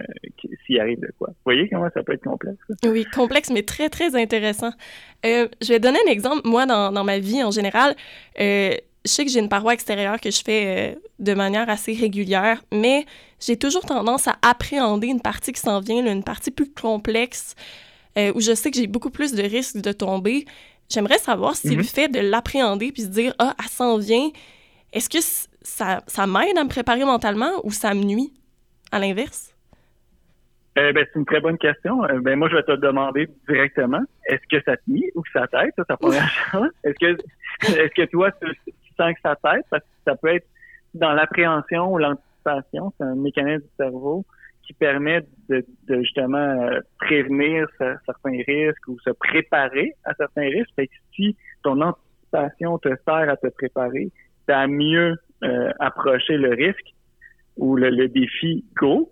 s'il 0.66 0.80
arrive 0.80 1.00
de 1.00 1.12
quoi. 1.18 1.30
Vous 1.30 1.44
voyez 1.46 1.70
comment 1.70 1.90
ça 1.94 2.04
peut 2.04 2.14
être 2.14 2.24
complexe? 2.24 2.60
Oui, 2.86 3.06
complexe, 3.06 3.50
mais 3.52 3.64
très, 3.64 3.90
très 3.90 4.16
intéressant. 4.16 4.72
Euh, 5.26 5.48
je 5.62 5.74
vais 5.74 5.80
donner 5.80 6.00
un 6.08 6.12
exemple. 6.12 6.42
Moi, 6.46 6.66
dans, 6.66 6.92
dans 6.92 7.04
ma 7.04 7.20
vie 7.20 7.44
en 7.44 7.52
général, 7.52 7.96
euh, 8.40 8.72
je 9.10 9.14
sais 9.16 9.26
que 9.26 9.32
j'ai 9.32 9.40
une 9.40 9.50
paroi 9.50 9.74
extérieure 9.74 10.20
que 10.20 10.32
je 10.32 10.42
fais 10.44 10.98
de 11.20 11.34
manière 11.34 11.70
assez 11.70 11.94
régulière, 11.94 12.62
mais 12.72 13.06
j'ai 13.40 13.58
toujours 13.58 13.86
tendance 13.86 14.28
à 14.28 14.38
appréhender 14.42 15.08
une 15.08 15.22
partie 15.22 15.52
qui 15.52 15.60
s'en 15.62 15.80
vient, 15.80 16.06
une 16.06 16.24
partie 16.24 16.52
plus 16.52 16.72
complexe, 16.72 17.56
où 18.18 18.42
je 18.42 18.54
sais 18.54 18.70
que 18.70 18.78
j'ai 18.78 18.88
beaucoup 18.88 19.10
plus 19.10 19.34
de 19.34 19.44
risques 19.44 19.78
de 19.78 19.92
tomber. 19.92 20.46
J'aimerais 20.90 21.18
savoir 21.18 21.56
si 21.56 21.76
le 21.76 21.84
mm-hmm. 21.84 21.94
fait 21.94 22.08
de 22.10 22.20
l'appréhender 22.20 22.92
puis 22.92 23.04
se 23.04 23.08
dire, 23.08 23.34
ah, 23.40 23.56
elle 23.60 23.70
s'en 23.70 23.98
vient, 23.98 24.30
est-ce 24.92 25.10
que 25.10 25.20
ça, 25.62 26.02
ça 26.08 26.28
m'aide 26.28 26.58
à 26.58 26.64
me 26.64 26.70
préparer 26.70 27.06
mentalement 27.06 27.52
ou 27.64 27.72
ça 27.72 27.94
me 27.94 28.04
nuit? 28.04 28.34
À 28.92 29.00
l'inverse? 29.00 29.54
Euh, 30.78 30.94
ben, 30.94 31.06
c'est 31.12 31.20
une 31.20 31.26
très 31.26 31.42
bonne 31.42 31.58
question. 31.58 32.04
Euh, 32.06 32.20
ben, 32.22 32.38
moi, 32.38 32.50
je 32.50 32.56
vais 32.56 32.64
te 32.64 32.76
demander 32.76 33.28
directement, 33.48 34.02
est-ce 34.26 34.42
que 34.50 34.64
ça 34.64 34.78
te 34.78 34.84
nuit 34.88 35.12
ou 35.16 35.22
que 35.22 35.30
ça 35.32 35.48
t'aide? 35.48 35.72
Ça, 35.76 35.84
ça 35.88 35.98
première 35.98 36.30
chose. 36.52 36.70
Est-ce 36.84 36.96
que, 37.00 37.22
est-ce 37.80 37.94
que 37.94 38.06
toi, 38.10 38.32
tu, 38.32 38.48
que 39.08 39.22
ça 39.22 39.36
t'aide? 39.36 39.64
Parce 39.70 39.84
que 39.84 39.90
ça 40.06 40.16
peut 40.16 40.36
être 40.36 40.48
dans 40.94 41.14
l'appréhension 41.14 41.94
ou 41.94 41.98
l'anticipation. 41.98 42.94
C'est 42.98 43.06
un 43.06 43.16
mécanisme 43.16 43.64
du 43.64 43.76
cerveau 43.78 44.26
qui 44.64 44.74
permet 44.74 45.26
de, 45.50 45.66
justement 45.88 46.38
euh, 46.38 46.80
prévenir 47.00 47.68
certains 48.06 48.42
risques 48.48 48.88
ou 48.88 49.00
se 49.00 49.10
préparer 49.12 49.94
à 50.06 50.14
certains 50.14 50.44
risques. 50.44 50.72
Que 50.78 50.84
si 51.16 51.36
ton 51.64 51.82
anticipation 51.82 52.78
te 52.78 52.90
sert 52.90 53.30
à 53.30 53.36
te 53.38 53.48
préparer, 53.48 54.12
tu 54.48 54.54
à 54.54 54.68
mieux 54.68 55.16
approcher 55.80 56.36
le 56.36 56.50
risque 56.50 56.94
ou 57.56 57.78
le, 57.78 57.90
le 57.90 58.10
défi 58.10 58.66
go 58.76 59.10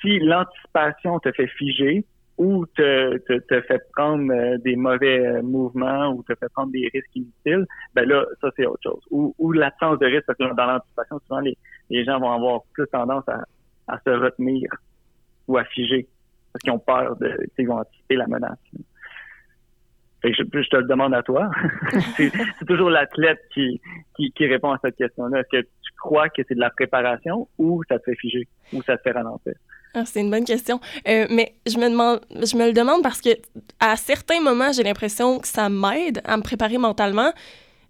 si 0.00 0.18
l'anticipation 0.20 1.18
te 1.18 1.32
fait 1.32 1.48
figer 1.48 2.04
ou 2.38 2.66
te, 2.66 3.18
te, 3.18 3.60
fait 3.62 3.82
prendre 3.92 4.32
euh, 4.32 4.58
des 4.58 4.76
mauvais 4.76 5.26
euh, 5.26 5.42
mouvements 5.42 6.12
ou 6.12 6.22
te 6.22 6.34
fait 6.36 6.48
prendre 6.54 6.70
des 6.70 6.88
risques 6.94 7.16
inutiles, 7.16 7.66
ben 7.94 8.08
là, 8.08 8.24
ça 8.40 8.48
c'est 8.56 8.64
autre 8.64 8.82
chose. 8.82 9.02
Ou, 9.10 9.34
ou 9.38 9.52
l'absence 9.52 9.98
de 9.98 10.06
risque, 10.06 10.26
parce 10.26 10.38
que 10.38 10.54
dans 10.54 10.66
l'anticipation, 10.66 11.18
souvent 11.26 11.40
les, 11.40 11.58
les 11.90 12.04
gens 12.04 12.20
vont 12.20 12.30
avoir 12.30 12.60
plus 12.72 12.86
tendance 12.86 13.28
à, 13.28 13.42
à 13.88 13.98
se 13.98 14.10
retenir 14.10 14.70
ou 15.48 15.58
à 15.58 15.64
figer. 15.64 16.06
parce 16.52 16.62
qu'ils 16.62 16.72
ont 16.72 16.78
peur 16.78 17.16
de, 17.16 17.36
ils 17.58 17.66
vont 17.66 17.78
anticiper 17.78 18.14
la 18.14 18.28
menace. 18.28 18.58
Fait 20.22 20.32
que 20.32 20.36
je, 20.36 20.42
je, 20.62 20.68
te 20.68 20.76
le 20.76 20.84
demande 20.84 21.14
à 21.14 21.22
toi. 21.22 21.50
c'est 22.16 22.32
toujours 22.66 22.90
l'athlète 22.90 23.40
qui, 23.52 23.80
qui, 24.16 24.32
qui, 24.32 24.46
répond 24.46 24.72
à 24.72 24.78
cette 24.82 24.96
question-là. 24.96 25.40
Est-ce 25.40 25.60
que 25.60 25.62
tu 25.62 25.92
crois 26.00 26.28
que 26.28 26.42
c'est 26.46 26.54
de 26.54 26.60
la 26.60 26.70
préparation 26.70 27.48
ou 27.56 27.82
ça 27.88 27.98
te 27.98 28.04
fait 28.04 28.16
figer 28.16 28.48
ou 28.72 28.82
ça 28.82 28.96
te 28.96 29.02
fait 29.02 29.12
ralentir? 29.12 29.54
Ah, 29.94 30.04
c'est 30.04 30.20
une 30.20 30.30
bonne 30.30 30.44
question. 30.44 30.80
Euh, 31.06 31.26
mais 31.30 31.54
je 31.66 31.78
me, 31.78 32.66
le 32.66 32.72
demande 32.72 33.02
parce 33.02 33.20
que 33.20 33.30
à 33.80 33.96
certains 33.96 34.40
moments, 34.40 34.72
j'ai 34.72 34.82
l'impression 34.82 35.38
que 35.38 35.48
ça 35.48 35.68
m'aide 35.68 36.20
à 36.24 36.36
me 36.36 36.42
préparer 36.42 36.78
mentalement. 36.78 37.32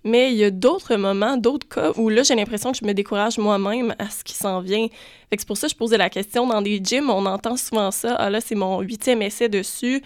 Mais 0.05 0.33
il 0.33 0.39
y 0.39 0.45
a 0.45 0.51
d'autres 0.51 0.95
moments, 0.95 1.37
d'autres 1.37 1.69
cas 1.69 1.91
où 1.97 2.09
là, 2.09 2.23
j'ai 2.23 2.37
l'impression 2.37 2.71
que 2.71 2.79
je 2.79 2.85
me 2.85 2.95
décourage 2.95 3.37
moi-même 3.37 3.95
à 3.99 4.09
ce 4.09 4.23
qui 4.23 4.35
s'en 4.35 4.61
vient. 4.61 4.87
C'est 5.33 5.47
pour 5.47 5.57
ça 5.57 5.67
que 5.67 5.73
je 5.73 5.77
posais 5.77 5.99
la 5.99 6.09
question. 6.09 6.47
Dans 6.47 6.63
des 6.63 6.81
gyms, 6.83 7.11
on 7.11 7.27
entend 7.27 7.57
souvent 7.57 7.91
ça. 7.91 8.15
Ah 8.15 8.31
là, 8.31 8.41
c'est 8.41 8.55
mon 8.55 8.81
huitième 8.81 9.23
essai 9.23 9.49
dessus 9.49 10.03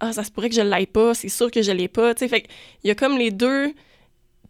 ah, 0.00 0.12
ça 0.12 0.24
se 0.24 0.30
pourrait 0.30 0.48
que 0.48 0.54
je 0.54 0.62
l'aille 0.62 0.86
pas, 0.86 1.14
c'est 1.14 1.28
sûr 1.28 1.50
que 1.50 1.60
je 1.62 1.72
l'ai 1.72 1.88
pas. 1.88 2.14
il 2.20 2.44
y 2.84 2.90
a 2.90 2.94
comme 2.94 3.18
les 3.18 3.30
deux 3.30 3.72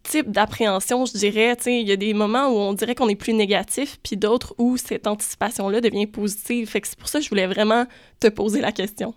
types 0.03 0.31
d'appréhension, 0.31 1.05
je 1.05 1.13
dirais. 1.13 1.55
Il 1.65 1.87
y 1.87 1.91
a 1.91 1.95
des 1.95 2.13
moments 2.13 2.47
où 2.49 2.57
on 2.57 2.73
dirait 2.73 2.95
qu'on 2.95 3.09
est 3.09 3.19
plus 3.19 3.33
négatif, 3.33 3.97
puis 4.03 4.17
d'autres 4.17 4.53
où 4.57 4.77
cette 4.77 5.07
anticipation-là 5.07 5.81
devient 5.81 6.07
positive. 6.07 6.69
Fait 6.69 6.81
que 6.81 6.87
c'est 6.87 6.99
pour 6.99 7.07
ça 7.07 7.19
que 7.19 7.25
je 7.25 7.29
voulais 7.29 7.47
vraiment 7.47 7.85
te 8.19 8.27
poser 8.27 8.61
la 8.61 8.71
question. 8.71 9.13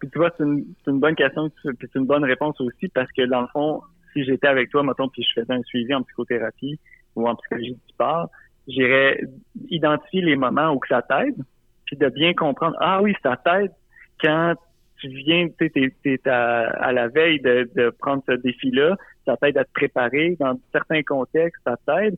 Puis 0.00 0.10
tu 0.10 0.18
vois, 0.18 0.30
c'est 0.36 0.44
une, 0.44 0.98
bonne 0.98 1.14
question, 1.14 1.48
puis 1.64 1.76
c'est 1.80 1.98
une 1.98 2.06
bonne 2.06 2.24
réponse 2.24 2.60
aussi, 2.60 2.88
parce 2.88 3.10
que 3.12 3.22
dans 3.22 3.42
le 3.42 3.46
fond, 3.48 3.82
si 4.12 4.24
j'étais 4.24 4.48
avec 4.48 4.70
toi, 4.70 4.82
mettons, 4.82 5.08
puis 5.08 5.22
je 5.22 5.40
faisais 5.40 5.52
un 5.52 5.62
suivi 5.62 5.94
en 5.94 6.02
psychothérapie 6.02 6.78
ou 7.14 7.28
en 7.28 7.36
psychologie 7.36 7.74
du 7.74 7.92
sport, 7.92 8.28
j'irais 8.66 9.20
identifier 9.70 10.22
les 10.22 10.36
moments 10.36 10.72
où 10.72 10.80
ça 10.88 11.02
t'aide, 11.02 11.36
puis 11.86 11.96
de 11.96 12.08
bien 12.08 12.34
comprendre, 12.34 12.76
ah 12.80 13.00
oui, 13.00 13.14
ça 13.22 13.36
t'aide 13.36 13.70
quand 14.20 14.54
tu 14.98 15.08
viens, 15.08 15.48
tu 15.56 15.70
t'es, 15.70 16.20
à, 16.28 16.62
à, 16.84 16.92
la 16.92 17.08
veille 17.08 17.40
de 17.40 17.90
prendre 18.00 18.22
ce 18.28 18.32
défi-là, 18.32 18.96
ça 19.24 19.36
t'aide 19.36 19.58
à 19.58 19.64
te 19.64 19.72
préparer. 19.72 20.36
Dans 20.38 20.58
certains 20.72 21.02
contextes, 21.02 21.60
ça 21.64 21.76
t'aide. 21.86 22.16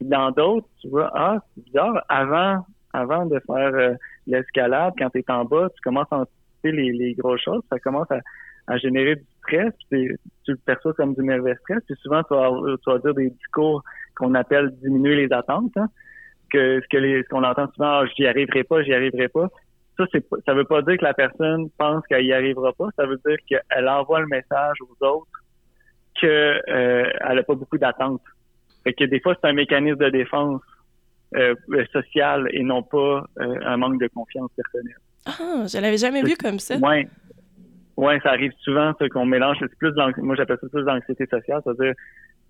Dans 0.00 0.30
d'autres, 0.30 0.68
tu 0.80 0.88
vois, 0.88 1.10
ah, 1.14 1.38
c'est 1.54 1.64
bizarre, 1.64 2.04
avant, 2.08 2.66
avant 2.92 3.26
de 3.26 3.40
faire 3.46 3.74
euh, 3.74 3.94
l'escalade, 4.26 4.92
quand 4.98 5.10
tu 5.10 5.18
es 5.18 5.30
en 5.30 5.44
bas, 5.44 5.68
tu 5.74 5.80
commences 5.82 6.08
à 6.10 6.18
anticiper 6.18 6.72
les, 6.72 6.92
les 6.92 7.14
grosses 7.14 7.42
choses, 7.42 7.62
ça 7.70 7.78
commence 7.78 8.10
à, 8.10 8.20
à 8.66 8.76
générer 8.76 9.16
du 9.16 9.24
stress, 9.38 9.72
tu 9.90 10.18
le 10.48 10.56
perçois 10.66 10.92
comme 10.92 11.14
du 11.14 11.22
nerveux 11.22 11.54
stress, 11.62 11.82
puis 11.86 11.96
souvent 12.02 12.22
tu 12.24 12.34
vas, 12.34 12.50
tu 12.84 12.90
vas 12.90 12.98
dire 12.98 13.14
des 13.14 13.30
discours 13.30 13.82
qu'on 14.16 14.34
appelle 14.34 14.70
diminuer 14.82 15.16
les 15.16 15.32
attentes, 15.32 15.76
hein, 15.76 15.88
que 16.52 16.80
ce 16.82 16.88
que 16.88 16.98
les, 16.98 17.22
ce 17.22 17.28
qu'on 17.28 17.44
entend 17.44 17.70
souvent, 17.72 18.00
ah, 18.00 18.04
j'y 18.16 18.26
arriverai 18.26 18.64
pas, 18.64 18.82
j'y 18.82 18.92
arriverai 18.92 19.28
pas 19.28 19.48
ça, 19.96 20.04
c'est 20.12 20.24
ça 20.44 20.54
veut 20.54 20.64
pas 20.64 20.82
dire 20.82 20.98
que 20.98 21.04
la 21.04 21.14
personne 21.14 21.70
pense 21.78 22.06
qu'elle 22.06 22.26
y 22.26 22.32
arrivera 22.32 22.72
pas. 22.72 22.88
Ça 22.96 23.06
veut 23.06 23.20
dire 23.26 23.38
qu'elle 23.46 23.88
envoie 23.88 24.20
le 24.20 24.26
message 24.26 24.76
aux 24.82 25.06
autres 25.06 25.30
qu'elle 26.20 26.62
euh, 26.68 27.10
a 27.20 27.42
pas 27.42 27.54
beaucoup 27.54 27.78
d'attentes. 27.78 28.22
Fait 28.84 28.92
que 28.92 29.04
des 29.04 29.20
fois, 29.20 29.34
c'est 29.40 29.48
un 29.48 29.52
mécanisme 29.52 29.98
de 29.98 30.10
défense 30.10 30.62
euh, 31.34 31.54
sociale 31.92 32.48
et 32.52 32.62
non 32.62 32.82
pas 32.82 33.24
euh, 33.40 33.58
un 33.64 33.76
manque 33.76 34.00
de 34.00 34.08
confiance 34.08 34.50
personnelle. 34.54 34.96
Ah, 35.26 35.66
je 35.66 35.78
l'avais 35.78 35.96
jamais 35.96 36.22
vu 36.22 36.36
comme 36.36 36.58
ça. 36.58 36.76
Ouais. 36.76 37.08
Ouais, 37.96 38.20
ça 38.22 38.30
arrive 38.30 38.52
souvent, 38.60 38.92
ça, 38.98 39.08
qu'on 39.08 39.24
mélange. 39.24 39.56
C'est 39.58 39.74
plus 39.78 39.92
moi, 40.18 40.36
j'appelle 40.36 40.58
ça 40.60 40.68
plus 40.68 40.82
l'anxiété 40.82 41.26
sociale. 41.26 41.62
C'est-à-dire, 41.64 41.94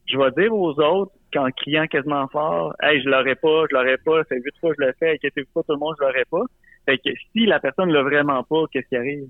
je 0.07 0.19
vais 0.19 0.31
dire 0.43 0.55
aux 0.55 0.79
autres 0.79 1.13
qu'en 1.33 1.51
criant 1.51 1.87
quasiment 1.87 2.29
fort, 2.29 2.75
hey, 2.83 3.01
je 3.03 3.09
l'aurais 3.09 3.35
pas, 3.37 3.65
je 3.71 3.77
l'aurais 3.77 3.99
pas, 3.99 4.23
c'est 4.29 4.37
huit 4.37 4.55
fois 4.61 4.71
que 4.75 4.77
je 4.83 4.87
le 4.87 4.95
fais, 4.99 5.15
inquiétez-vous 5.15 5.49
pas, 5.55 5.63
tout 5.63 5.73
le 5.73 5.79
monde, 5.79 5.95
je 5.99 6.05
l'aurais 6.05 6.25
pas. 6.31 6.43
Fait 6.85 6.99
que 6.99 7.11
si 7.33 7.47
la 7.47 7.61
personne 7.61 7.91
l'a 7.91 8.03
vraiment 8.03 8.43
pas, 8.45 8.65
qu'est-ce 8.71 8.89
qui 8.89 8.97
arrive? 8.97 9.29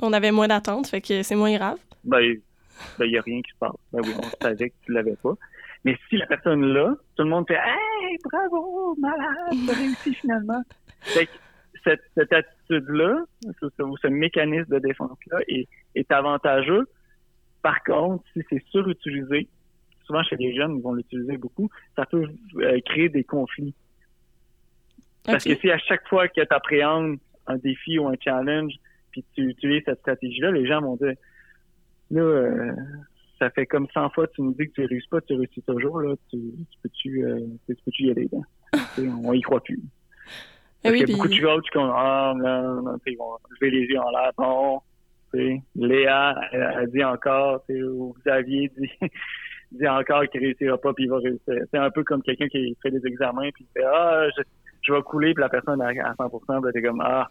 On 0.00 0.12
avait 0.12 0.32
moins 0.32 0.48
d'attente, 0.48 0.88
fait 0.88 1.00
que 1.00 1.22
c'est 1.22 1.36
moins 1.36 1.54
grave. 1.54 1.78
Ben, 2.04 2.36
il 2.76 2.98
ben, 2.98 3.06
y 3.06 3.18
a 3.18 3.22
rien 3.22 3.42
qui 3.42 3.52
se 3.52 3.58
passe. 3.58 3.76
Ben 3.92 4.00
oui, 4.04 4.12
on 4.18 4.44
savait 4.44 4.70
que 4.70 4.74
tu 4.84 4.92
l'avais 4.92 5.16
pas. 5.16 5.34
Mais 5.84 5.96
si 6.08 6.16
la 6.16 6.26
personne 6.26 6.62
l'a, 6.62 6.96
tout 7.16 7.22
le 7.22 7.30
monde 7.30 7.46
fait 7.46 7.54
Hey, 7.54 8.16
bravo, 8.24 8.96
malade, 8.98 9.54
t'as 9.66 9.74
réussi 9.74 10.14
finalement. 10.14 10.62
Fait 11.00 11.26
que 11.26 11.32
cette, 11.84 12.02
cette 12.16 12.32
attitude-là, 12.32 13.24
ce, 13.60 13.66
ce, 13.76 14.08
mécanisme 14.08 14.74
de 14.74 14.78
défense-là 14.80 15.38
est, 15.48 15.68
est 15.94 16.10
avantageux. 16.10 16.86
Par 17.62 17.82
contre, 17.84 18.24
si 18.32 18.42
c'est 18.50 18.62
surutilisé, 18.70 19.48
souvent 20.04 20.22
chez 20.24 20.36
les 20.36 20.54
jeunes, 20.54 20.76
ils 20.76 20.82
vont 20.82 20.94
l'utiliser 20.94 21.36
beaucoup, 21.36 21.70
ça 21.94 22.06
peut 22.06 22.26
euh, 22.56 22.80
créer 22.86 23.08
des 23.08 23.24
conflits. 23.24 23.74
Parce 25.24 25.44
que 25.44 25.56
si 25.56 25.70
à 25.70 25.78
chaque 25.78 26.06
fois 26.08 26.28
que 26.28 26.40
tu 26.40 26.46
appréhendes 26.50 27.18
un 27.46 27.56
défi 27.56 27.98
ou 27.98 28.08
un 28.08 28.14
challenge, 28.22 28.74
puis 29.10 29.24
tu 29.34 29.48
utilises 29.48 29.82
cette 29.84 29.98
stratégie-là, 30.00 30.52
les 30.52 30.66
gens 30.66 30.80
vont 30.80 30.96
dire 30.96 31.14
là, 32.10 32.22
euh, 32.22 32.72
ça 33.38 33.50
fait 33.50 33.66
comme 33.66 33.86
100 33.92 34.10
fois 34.10 34.26
tu 34.28 34.42
nous 34.42 34.54
dis 34.54 34.66
que 34.68 34.72
tu 34.72 34.84
réussis 34.86 35.08
pas, 35.08 35.20
tu 35.20 35.34
réussis 35.34 35.62
toujours, 35.62 36.00
là, 36.00 36.14
tu, 36.30 36.38
peux-tu 36.82 37.24
euh, 37.24 37.40
peux 37.66 37.74
y 37.98 38.10
aller 38.10 38.28
on 39.24 39.32
y 39.32 39.40
croit 39.40 39.62
plus. 39.62 39.80
Ah 40.84 40.90
Parce 40.90 40.96
y 40.96 41.02
a 41.02 41.06
beaucoup 41.06 41.28
de 41.28 41.40
coachs 41.40 41.70
qui 41.70 41.78
ont 41.78 41.92
ah, 41.92 42.34
ils 43.06 43.16
vont 43.16 43.36
lever 43.60 43.70
les 43.70 43.86
yeux 43.86 43.98
en 43.98 44.10
l'air, 44.10 44.32
bon, 44.36 44.80
Léa 45.74 46.34
elle, 46.52 46.62
a 46.62 46.86
dit 46.86 47.04
encore, 47.04 47.62
ou 47.68 48.14
Xavier 48.24 48.70
dit 48.78 48.90
dit 49.72 49.88
encore 49.88 50.22
qu'il 50.28 50.40
réussira 50.40 50.78
pas 50.78 50.94
puis 50.94 51.04
il 51.04 51.10
va 51.10 51.18
réussir. 51.18 51.54
C'est 51.70 51.78
un 51.78 51.90
peu 51.90 52.04
comme 52.04 52.22
quelqu'un 52.22 52.48
qui 52.48 52.76
fait 52.82 52.90
des 52.90 53.04
examens 53.06 53.50
puis 53.52 53.66
il 53.68 53.80
fait 53.80 53.86
ah 53.86 54.28
je, 54.36 54.42
je 54.86 54.92
vais 54.92 55.02
couler, 55.02 55.34
puis 55.34 55.42
la 55.42 55.48
personne 55.48 55.80
à, 55.82 55.92
100% 55.92 56.60
ben, 56.60 56.72
t'es 56.72 56.82
comme, 56.82 57.00
ah, 57.00 57.28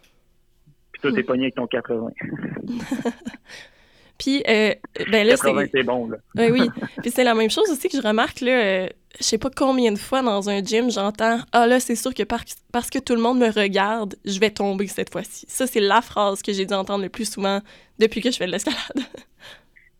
puis 0.92 1.02
toi, 1.02 1.12
t'es 1.12 1.24
pogné 1.24 1.44
avec 1.46 1.56
ton 1.56 1.68
80. 1.68 2.10
Puis, 4.18 4.44
euh, 4.48 4.74
ben 5.12 5.28
là, 5.28 5.36
c'est. 5.38 5.84
bon, 5.84 6.10
là. 6.10 6.18
oui. 6.52 6.70
Puis 7.02 7.12
c'est 7.12 7.24
la 7.24 7.36
même 7.36 7.50
chose 7.50 7.70
aussi 7.70 7.90
que 7.90 7.98
je 7.98 8.02
remarque, 8.02 8.42
là, 8.42 8.52
euh, 8.52 8.88
je 9.20 9.24
sais 9.24 9.38
pas 9.38 9.50
combien 9.56 9.92
de 9.92 9.98
fois 9.98 10.22
dans 10.22 10.50
un 10.50 10.64
gym, 10.64 10.90
j'entends 10.90 11.40
Ah 11.52 11.68
là, 11.68 11.80
c'est 11.80 11.96
sûr 11.96 12.14
que 12.14 12.24
parce 12.24 12.90
que 12.90 13.00
tout 13.00 13.16
le 13.16 13.22
monde 13.22 13.40
me 13.40 13.50
regarde, 13.50 14.16
je 14.26 14.40
vais 14.40 14.52
tomber 14.52 14.88
cette 14.88 15.12
fois-ci. 15.12 15.46
Ça, 15.50 15.68
c'est 15.68 15.80
la 15.80 16.02
phrase 16.02 16.42
que 16.42 16.54
j'ai 16.54 16.66
dû 16.66 16.74
entendre 16.74 17.04
le 17.04 17.10
plus 17.10 17.30
souvent 17.30 17.62
depuis 18.00 18.22
que 18.22 18.32
je 18.32 18.38
fais 18.38 18.46
de 18.46 18.52
l'escalade. 18.52 18.80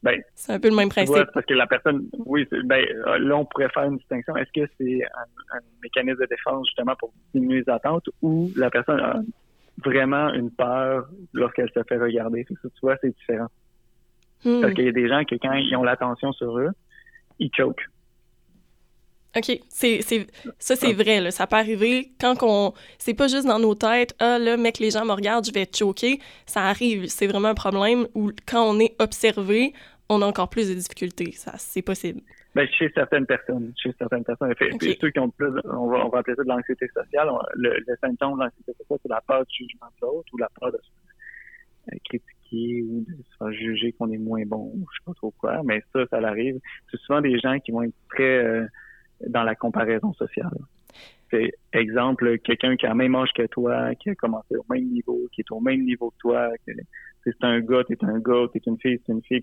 Ben, 0.04 0.22
c'est 0.36 0.54
un 0.54 0.60
peu 0.60 0.70
le 0.70 0.76
même 0.76 0.90
principe. 0.90 1.16
parce 1.34 1.48
que 1.48 1.56
la 1.56 1.66
personne, 1.66 2.08
oui, 2.28 2.48
ben, 2.66 2.86
euh, 3.08 3.18
là, 3.18 3.38
on 3.38 3.46
pourrait 3.46 3.70
faire 3.70 3.86
une 3.86 3.98
distinction. 3.98 4.38
Est-ce 4.38 4.52
que 4.54 4.72
c'est 4.80 5.02
un, 5.04 5.58
mécanisme 5.82 6.20
de 6.20 6.28
défense 6.28 6.68
justement 6.68 6.96
pour 7.00 7.12
diminuer 7.34 7.64
les 7.66 7.74
attentes 7.74 8.08
ou 8.22 8.52
la 8.56 8.70
personne 8.70 9.00
a 9.00 9.20
vraiment 9.84 10.32
une 10.34 10.52
peur 10.52 11.08
lorsqu'elle 11.34 11.72
se 11.72 11.82
fait 11.90 11.98
regarder? 11.98 12.46
Ça, 12.48 12.70
tu 12.70 12.80
vois, 12.84 12.98
c'est 13.02 13.16
différent. 13.18 13.48
Hmm. 14.46 14.62
Parce 14.62 14.74
qu'il 14.74 14.86
y 14.86 14.90
a 14.90 14.94
des 14.94 15.10
gens 15.10 15.24
qui, 15.24 15.38
quand 15.40 15.54
ils 15.54 15.76
ont 15.76 15.84
l'attention 15.84 16.32
sur 16.34 16.58
eux, 16.58 16.70
ils 17.40 17.52
choquent. 17.54 17.86
OK, 19.38 19.60
c'est 19.68 20.00
ça 20.60 20.78
c'est 20.78 20.92
ah. 20.92 20.94
vrai 20.94 21.20
là, 21.20 21.30
ça 21.30 21.46
peut 21.46 21.58
arriver 21.58 22.12
quand 22.22 22.36
on 22.42 22.72
c'est 22.98 23.14
pas 23.14 23.28
juste 23.28 23.46
dans 23.46 23.60
nos 23.60 23.76
têtes, 23.76 24.16
ah 24.20 24.40
là 24.40 24.56
mec 24.56 24.80
les 24.80 24.92
gens 24.92 25.04
me 25.04 25.12
regardent, 25.12 25.46
je 25.46 25.52
vais 25.52 25.64
être 25.64 25.76
choqué, 25.76 26.20
ça 26.46 26.62
arrive, 26.62 27.08
c'est 27.08 27.28
vraiment 27.28 27.50
un 27.50 27.54
problème 27.54 28.08
où 28.14 28.32
quand 28.48 28.64
on 28.64 28.80
est 28.80 28.96
observé, 29.02 29.74
on 30.10 30.22
a 30.22 30.26
encore 30.26 30.50
plus 30.50 30.70
de 30.70 30.76
difficultés. 30.76 31.32
Ça, 31.32 31.54
c'est 31.58 31.82
possible. 31.82 32.22
Ben, 32.54 32.68
chez 32.70 32.90
certaines 32.96 33.26
personnes, 33.26 33.74
chez 33.76 33.94
certaines 34.00 34.24
personnes, 34.24 34.52
okay. 34.52 34.98
ceux 35.02 35.10
qui 35.10 35.20
ont 35.20 35.30
plus, 35.30 35.50
on 35.66 35.88
va, 35.88 36.06
on 36.06 36.10
va 36.10 36.20
appeler 36.20 36.36
ça 36.38 36.44
de 36.44 36.48
l'anxiété 36.48 36.88
sociale. 36.88 37.28
le, 37.56 37.84
le, 37.86 37.96
symptôme 38.00 38.36
de 38.38 38.44
l'anxiété 38.44 38.72
sociale, 38.80 39.00
c'est 39.02 39.10
la 39.10 39.22
peur 39.22 39.46
du 39.46 39.58
jugement 39.58 39.88
de 39.88 40.06
l'autre 40.06 40.34
ou 40.34 40.38
la 40.38 40.50
peur 40.58 40.72
de 40.72 40.78
euh, 40.78 41.98
critiquer 42.06 42.34
ou 42.84 43.06
de 43.08 43.24
se 43.24 43.38
faire 43.38 43.52
juger 43.52 43.92
qu'on 43.94 44.12
est 44.12 44.18
moins 44.18 44.44
bon 44.46 44.72
ou 44.76 44.86
je 44.92 44.98
sais 44.98 45.06
pas 45.06 45.14
trop 45.14 45.32
quoi. 45.38 45.62
Mais 45.64 45.82
ça, 45.94 46.06
ça 46.10 46.18
arrive. 46.18 46.60
C'est 46.92 47.00
souvent 47.02 47.22
des 47.22 47.40
gens 47.40 47.60
qui 47.60 47.72
vont 47.72 47.84
être 47.84 47.96
très 48.10 48.44
euh, 48.44 48.66
dans 49.28 49.44
la 49.44 49.56
comparaison 49.56 50.14
sociale. 50.14 50.58
C'est 51.32 51.52
exemple, 51.74 52.38
quelqu'un 52.40 52.76
qui 52.76 52.86
a 52.86 52.90
le 52.90 52.96
même 52.96 53.16
âge 53.16 53.32
que 53.36 53.46
toi, 53.48 53.96
qui 53.96 54.10
a 54.10 54.16
commencé 54.16 54.56
au 54.56 54.66
même 54.70 54.86
niveau, 54.86 55.28
qui 55.34 55.42
est 55.42 55.52
au 55.52 55.60
même 55.60 55.84
niveau 55.84 56.12
que 56.12 56.18
toi, 56.20 56.50
c'est 57.24 57.44
un 57.44 57.60
gars, 57.62 57.84
t'es 57.88 57.98
un 58.04 58.20
gars, 58.20 58.46
t'es 58.54 58.62
une 58.66 58.80
fille, 58.80 59.02
c'est 59.06 59.12
une 59.12 59.24
fille, 59.24 59.42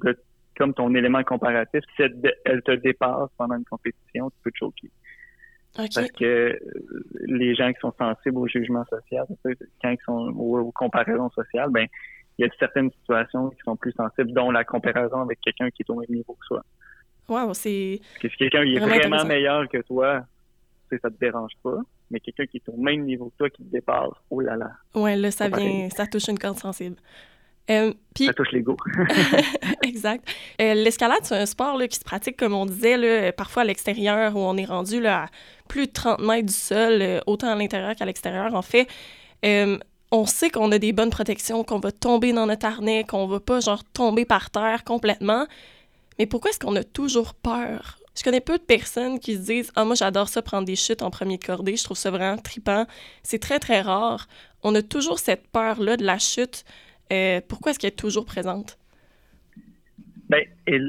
comme 0.56 0.74
ton 0.74 0.94
élément 0.94 1.22
comparatif, 1.24 1.80
si 1.96 2.02
elle, 2.02 2.62
te 2.62 2.72
dépasse 2.72 3.30
pendant 3.36 3.56
une 3.56 3.64
compétition, 3.64 4.30
tu 4.30 4.36
peux 4.44 4.50
te 4.50 4.58
choquer. 4.58 4.90
Parce 5.74 6.10
que 6.12 6.24
euh, 6.24 6.58
les 7.26 7.54
gens 7.54 7.72
qui 7.72 7.80
sont 7.80 7.94
sensibles 7.98 8.36
au 8.36 8.46
jugement 8.46 8.84
social, 8.84 9.24
quand 9.82 9.90
ils 9.90 9.98
sont 10.04 10.34
aux, 10.36 10.70
comparaisons 10.72 11.30
sociales, 11.30 11.70
ben 11.70 11.86
il 12.38 12.46
y 12.46 12.48
a 12.48 12.52
certaines 12.58 12.90
situations 12.90 13.50
qui 13.50 13.60
sont 13.64 13.76
plus 13.76 13.92
sensibles, 13.92 14.32
dont 14.32 14.50
la 14.50 14.64
comparaison 14.64 15.20
avec 15.20 15.40
quelqu'un 15.40 15.70
qui 15.70 15.82
est 15.82 15.90
au 15.90 15.96
même 15.96 16.10
niveau 16.10 16.34
que 16.34 16.46
soi. 16.46 16.64
Wow, 17.28 17.54
c'est. 17.54 18.00
Que 18.20 18.28
si 18.28 18.36
quelqu'un 18.36 18.62
est 18.62 18.78
vraiment 18.78 19.24
meilleur 19.24 19.68
que 19.68 19.78
toi, 19.82 20.24
ça 20.90 21.10
te 21.10 21.18
dérange 21.18 21.52
pas. 21.62 21.78
Mais 22.10 22.20
quelqu'un 22.20 22.46
qui 22.46 22.58
est 22.58 22.68
au 22.68 22.76
même 22.76 23.04
niveau 23.04 23.30
que 23.30 23.36
toi, 23.38 23.50
qui 23.50 23.62
te 23.62 23.70
dépasse, 23.70 24.10
oh 24.30 24.40
là 24.40 24.56
là. 24.56 24.72
Ouais, 24.94 25.16
là, 25.16 25.30
ça 25.30 25.48
vient, 25.48 25.88
ça 25.90 26.06
touche 26.06 26.28
une 26.28 26.38
corde 26.38 26.58
sensible. 26.58 26.96
Euh, 27.70 27.92
ça 28.18 28.32
touche 28.32 28.50
l'ego. 28.52 28.76
exact. 29.82 30.28
Euh, 30.60 30.74
l'escalade, 30.74 31.20
c'est 31.22 31.36
un 31.36 31.46
sport 31.46 31.78
là, 31.78 31.86
qui 31.88 31.96
se 31.96 32.04
pratique, 32.04 32.36
comme 32.36 32.54
on 32.54 32.66
disait, 32.66 32.96
là, 32.96 33.32
parfois 33.32 33.62
à 33.62 33.64
l'extérieur, 33.64 34.36
où 34.36 34.40
on 34.40 34.56
est 34.56 34.64
rendu 34.64 35.00
là, 35.00 35.24
à 35.24 35.26
plus 35.68 35.86
de 35.86 35.92
30 35.92 36.20
mètres 36.20 36.46
du 36.46 36.52
sol, 36.52 37.00
euh, 37.00 37.20
autant 37.26 37.48
à 37.48 37.54
l'intérieur 37.54 37.94
qu'à 37.94 38.04
l'extérieur, 38.04 38.54
en 38.54 38.62
fait. 38.62 38.88
On 40.12 40.26
sait 40.26 40.50
qu'on 40.50 40.70
a 40.70 40.78
des 40.78 40.92
bonnes 40.92 41.10
protections, 41.10 41.64
qu'on 41.64 41.80
va 41.80 41.90
tomber 41.90 42.32
dans 42.32 42.46
notre 42.46 42.66
harnais, 42.66 43.04
qu'on 43.04 43.26
va 43.26 43.40
pas 43.40 43.60
genre 43.60 43.82
tomber 43.82 44.26
par 44.26 44.50
terre 44.50 44.84
complètement. 44.84 45.46
Mais 46.18 46.26
pourquoi 46.26 46.50
est-ce 46.50 46.60
qu'on 46.60 46.76
a 46.76 46.84
toujours 46.84 47.34
peur? 47.34 47.98
Je 48.14 48.22
connais 48.22 48.42
peu 48.42 48.58
de 48.58 48.62
personnes 48.62 49.18
qui 49.18 49.36
se 49.36 49.40
disent 49.40 49.72
Ah, 49.74 49.86
moi, 49.86 49.94
j'adore 49.94 50.28
ça, 50.28 50.42
prendre 50.42 50.66
des 50.66 50.76
chutes 50.76 51.00
en 51.00 51.10
premier 51.10 51.38
de 51.38 51.44
cordée. 51.44 51.76
Je 51.76 51.84
trouve 51.84 51.96
ça 51.96 52.10
vraiment 52.10 52.36
tripant. 52.36 52.86
C'est 53.22 53.38
très, 53.38 53.58
très 53.58 53.80
rare. 53.80 54.28
On 54.62 54.74
a 54.74 54.82
toujours 54.82 55.18
cette 55.18 55.48
peur-là 55.48 55.96
de 55.96 56.04
la 56.04 56.18
chute. 56.18 56.64
Euh, 57.10 57.40
pourquoi 57.48 57.70
est-ce 57.70 57.78
qu'elle 57.78 57.92
est 57.92 57.96
toujours 57.96 58.26
présente? 58.26 58.78
Bien, 60.28 60.42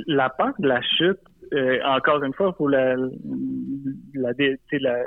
la 0.07 0.29
peur 0.29 0.51
de 0.59 0.67
la 0.67 0.81
chute, 0.81 1.19
euh, 1.53 1.79
encore 1.85 2.21
une 2.23 2.33
fois, 2.33 2.53
il 2.53 2.57
faut 2.57 2.67
la, 2.67 2.95
la, 4.13 4.33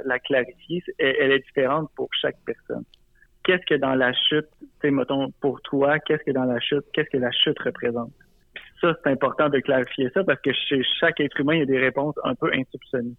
la, 0.04 0.18
clarifier. 0.20 0.82
Elle, 0.98 1.32
est 1.32 1.40
différente 1.40 1.90
pour 1.94 2.08
chaque 2.20 2.36
personne. 2.46 2.84
Qu'est-ce 3.46 3.64
que 3.64 3.76
dans 3.76 3.94
la 3.94 4.12
chute, 4.12 4.48
tu 4.82 4.90
mettons, 4.90 5.30
pour 5.40 5.62
toi, 5.62 5.98
qu'est-ce 6.00 6.24
que 6.24 6.32
dans 6.32 6.44
la 6.44 6.60
chute, 6.60 6.84
qu'est-ce 6.92 7.08
que 7.10 7.18
la 7.18 7.30
chute 7.30 7.58
représente? 7.60 8.12
ça, 8.80 8.94
c'est 9.02 9.10
important 9.10 9.48
de 9.48 9.58
clarifier 9.60 10.10
ça 10.12 10.24
parce 10.24 10.40
que 10.40 10.52
chez 10.52 10.82
chaque 11.00 11.20
être 11.20 11.40
humain, 11.40 11.54
il 11.54 11.60
y 11.60 11.62
a 11.62 11.66
des 11.66 11.78
réponses 11.78 12.14
un 12.24 12.34
peu 12.34 12.50
insoupçonnées. 12.52 13.16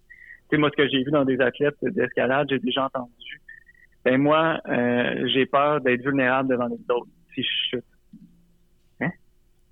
Tu 0.50 0.56
sais, 0.56 0.58
moi, 0.58 0.70
ce 0.72 0.78
que 0.78 0.88
j'ai 0.88 1.04
vu 1.04 1.12
dans 1.12 1.26
des 1.26 1.40
athlètes 1.42 1.78
d'escalade, 1.82 2.48
j'ai 2.50 2.60
déjà 2.60 2.86
entendu. 2.86 3.42
Ben 4.06 4.22
moi, 4.22 4.60
euh, 4.68 5.28
j'ai 5.34 5.46
peur 5.46 5.82
d'être 5.82 6.02
vulnérable 6.02 6.50
devant 6.50 6.68
les 6.68 6.80
autres 6.90 7.10
si 7.34 7.44
je 7.44 7.70
chute. 7.70 7.86
Hein? 9.02 9.10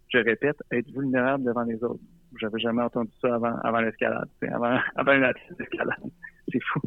Je 0.10 0.18
répète, 0.18 0.58
être 0.72 0.90
vulnérable 0.90 1.46
devant 1.46 1.64
les 1.64 1.82
autres. 1.84 2.02
J'avais 2.40 2.60
jamais 2.60 2.82
entendu 2.82 3.12
ça 3.22 3.36
avant, 3.36 3.56
avant 3.64 3.80
l'escalade, 3.80 4.28
avant, 4.42 4.78
avant 4.96 5.14
une 5.14 5.24
athlète 5.24 5.58
d'escalade. 5.58 6.00
C'est 6.52 6.62
fou. 6.64 6.82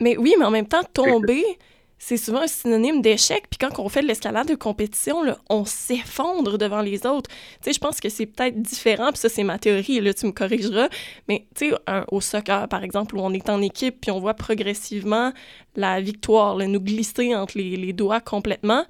Mais 0.00 0.16
oui, 0.16 0.34
mais 0.38 0.44
en 0.44 0.50
même 0.50 0.66
temps, 0.66 0.82
tomber, 0.82 1.42
c'est 1.98 2.16
souvent 2.16 2.42
un 2.42 2.46
synonyme 2.46 3.02
d'échec. 3.02 3.44
Puis 3.50 3.58
quand 3.58 3.78
on 3.80 3.88
fait 3.88 4.02
de 4.02 4.06
l'escalade 4.06 4.46
de 4.48 4.54
compétition, 4.54 5.22
on 5.50 5.64
s'effondre 5.64 6.56
devant 6.56 6.80
les 6.80 7.06
autres. 7.06 7.30
Tu 7.62 7.72
je 7.72 7.78
pense 7.78 8.00
que 8.00 8.08
c'est 8.08 8.26
peut-être 8.26 8.60
différent, 8.60 9.10
puis 9.10 9.18
ça, 9.18 9.28
c'est 9.28 9.42
ma 9.42 9.58
théorie, 9.58 10.00
là, 10.00 10.14
tu 10.14 10.26
me 10.26 10.32
corrigeras. 10.32 10.88
Mais 11.28 11.46
tu 11.54 11.74
au 12.10 12.20
soccer, 12.20 12.68
par 12.68 12.84
exemple, 12.84 13.16
où 13.16 13.20
on 13.20 13.32
est 13.32 13.48
en 13.50 13.60
équipe, 13.60 14.00
puis 14.00 14.10
on 14.10 14.20
voit 14.20 14.34
progressivement 14.34 15.32
la 15.76 16.00
victoire 16.00 16.56
nous 16.56 16.80
glisser 16.80 17.34
entre 17.34 17.58
les, 17.58 17.92
doigts 17.92 18.20
complètement, 18.20 18.84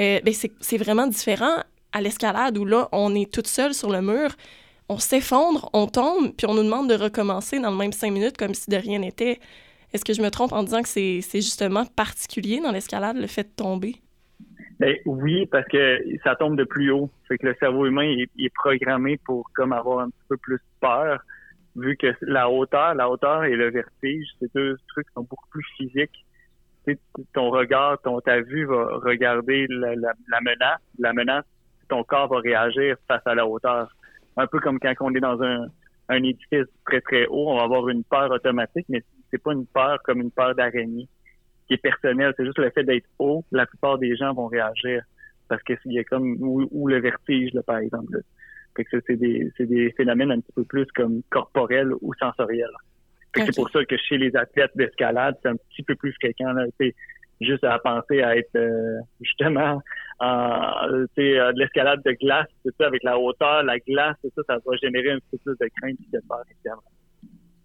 euh, 0.00 0.20
ben 0.24 0.34
c'est 0.60 0.76
vraiment 0.78 1.06
différent 1.06 1.56
à 1.92 2.00
l'escalade 2.00 2.58
où 2.58 2.64
là, 2.64 2.88
on 2.92 3.14
est 3.14 3.30
toute 3.30 3.46
seule 3.46 3.74
sur 3.74 3.90
le 3.90 4.02
mur, 4.02 4.34
on 4.88 4.98
s'effondre, 4.98 5.70
on 5.72 5.86
tombe, 5.86 6.32
puis 6.36 6.46
on 6.46 6.54
nous 6.54 6.64
demande 6.64 6.88
de 6.88 6.94
recommencer 6.94 7.58
dans 7.58 7.70
le 7.70 7.76
même 7.76 7.92
cinq 7.92 8.10
minutes 8.10 8.36
comme 8.36 8.54
si 8.54 8.68
de 8.68 8.76
rien 8.76 8.98
n'était. 8.98 9.40
Est-ce 9.92 10.04
que 10.04 10.14
je 10.14 10.22
me 10.22 10.30
trompe 10.30 10.52
en 10.52 10.62
disant 10.62 10.82
que 10.82 10.88
c'est 10.88 11.20
justement 11.34 11.84
particulier 11.84 12.60
dans 12.60 12.72
l'escalade, 12.72 13.16
le 13.16 13.26
fait 13.26 13.44
de 13.44 13.54
tomber? 13.54 13.96
Ben, 14.80 14.96
oui, 15.04 15.46
parce 15.46 15.66
que 15.68 16.00
ça 16.24 16.34
tombe 16.34 16.56
de 16.56 16.64
plus 16.64 16.90
haut. 16.90 17.10
Fait 17.28 17.38
que 17.38 17.46
le 17.46 17.54
cerveau 17.60 17.86
humain 17.86 18.16
est, 18.38 18.54
programmé 18.54 19.18
pour 19.24 19.48
comme 19.54 19.72
avoir 19.72 20.00
un 20.00 20.10
petit 20.10 20.24
peu 20.28 20.36
plus 20.38 20.58
peur, 20.80 21.20
vu 21.76 21.96
que 21.96 22.08
la 22.22 22.50
hauteur, 22.50 22.94
la 22.94 23.08
hauteur 23.08 23.44
et 23.44 23.54
le 23.54 23.70
vertige, 23.70 24.26
c'est 24.40 24.52
deux 24.54 24.76
trucs 24.88 25.06
sont 25.14 25.22
beaucoup 25.22 25.48
plus 25.50 25.64
physiques. 25.76 26.24
ton 27.32 27.50
regard, 27.50 28.00
ton 28.02 28.20
ta 28.20 28.40
vue 28.40 28.64
va 28.64 28.98
regarder 29.04 29.66
la, 29.68 29.94
menace. 30.40 30.80
La 30.98 31.12
menace, 31.12 31.44
ton 31.88 32.02
corps 32.02 32.28
va 32.28 32.40
réagir 32.40 32.96
face 33.06 33.22
à 33.26 33.34
la 33.34 33.46
hauteur. 33.46 33.94
Un 34.36 34.46
peu 34.46 34.58
comme 34.58 34.80
quand 34.80 34.94
on 35.00 35.14
est 35.14 35.20
dans 35.20 35.40
un, 35.42 35.66
un 36.08 36.22
édifice 36.24 36.66
très 36.86 37.02
très 37.02 37.26
haut, 37.26 37.50
on 37.50 37.56
va 37.58 37.64
avoir 37.64 37.88
une 37.88 38.02
peur 38.02 38.30
automatique, 38.30 38.86
mais 38.88 39.04
c'est 39.32 39.42
pas 39.42 39.52
une 39.52 39.66
peur 39.66 39.98
comme 40.04 40.20
une 40.20 40.30
peur 40.30 40.54
d'araignée 40.54 41.08
qui 41.66 41.74
est 41.74 41.78
personnelle. 41.78 42.34
C'est 42.36 42.44
juste 42.44 42.58
le 42.58 42.70
fait 42.70 42.84
d'être 42.84 43.08
haut, 43.18 43.44
la 43.50 43.66
plupart 43.66 43.98
des 43.98 44.14
gens 44.16 44.32
vont 44.34 44.46
réagir 44.46 45.02
parce 45.48 45.62
que 45.62 45.74
y 45.86 45.98
a 45.98 46.04
comme 46.04 46.36
ou, 46.40 46.88
le 46.88 47.00
vertige, 47.00 47.52
là, 47.52 47.62
par 47.62 47.78
exemple. 47.78 48.20
Fait 48.76 48.84
que 48.84 48.96
c'est 49.06 49.16
des, 49.16 49.50
des 49.58 49.92
phénomènes 49.92 50.30
un 50.30 50.40
petit 50.40 50.52
peu 50.52 50.64
plus 50.64 50.86
comme 50.94 51.22
corporels 51.30 51.92
ou 52.00 52.14
sensoriels. 52.14 52.70
C'est 53.34 53.54
pour 53.54 53.70
ça 53.70 53.84
que 53.84 53.96
chez 53.96 54.18
les 54.18 54.34
athlètes 54.36 54.72
d'escalade, 54.74 55.36
c'est 55.42 55.48
un 55.48 55.56
petit 55.56 55.82
peu 55.82 55.94
plus 55.94 56.12
fréquent. 56.12 56.52
Là, 56.52 56.64
juste 57.40 57.64
à 57.64 57.78
penser 57.78 58.22
à 58.22 58.36
être 58.36 58.54
euh, 58.56 59.00
justement 59.20 59.82
en 60.20 60.86
de 60.88 61.58
l'escalade 61.58 62.00
de 62.04 62.12
glace, 62.12 62.46
c'est 62.64 62.74
ça, 62.76 62.86
avec 62.86 63.02
la 63.02 63.18
hauteur, 63.18 63.62
la 63.64 63.78
glace, 63.78 64.16
ça, 64.22 64.42
ça 64.46 64.58
va 64.64 64.76
générer 64.76 65.10
un 65.10 65.18
petit 65.18 65.38
peu 65.44 65.54
plus 65.56 65.66
de 65.66 65.70
crainte 65.80 65.96
et 66.00 66.16
de 66.16 66.22
peur, 66.28 66.42
évidemment. 66.50 66.82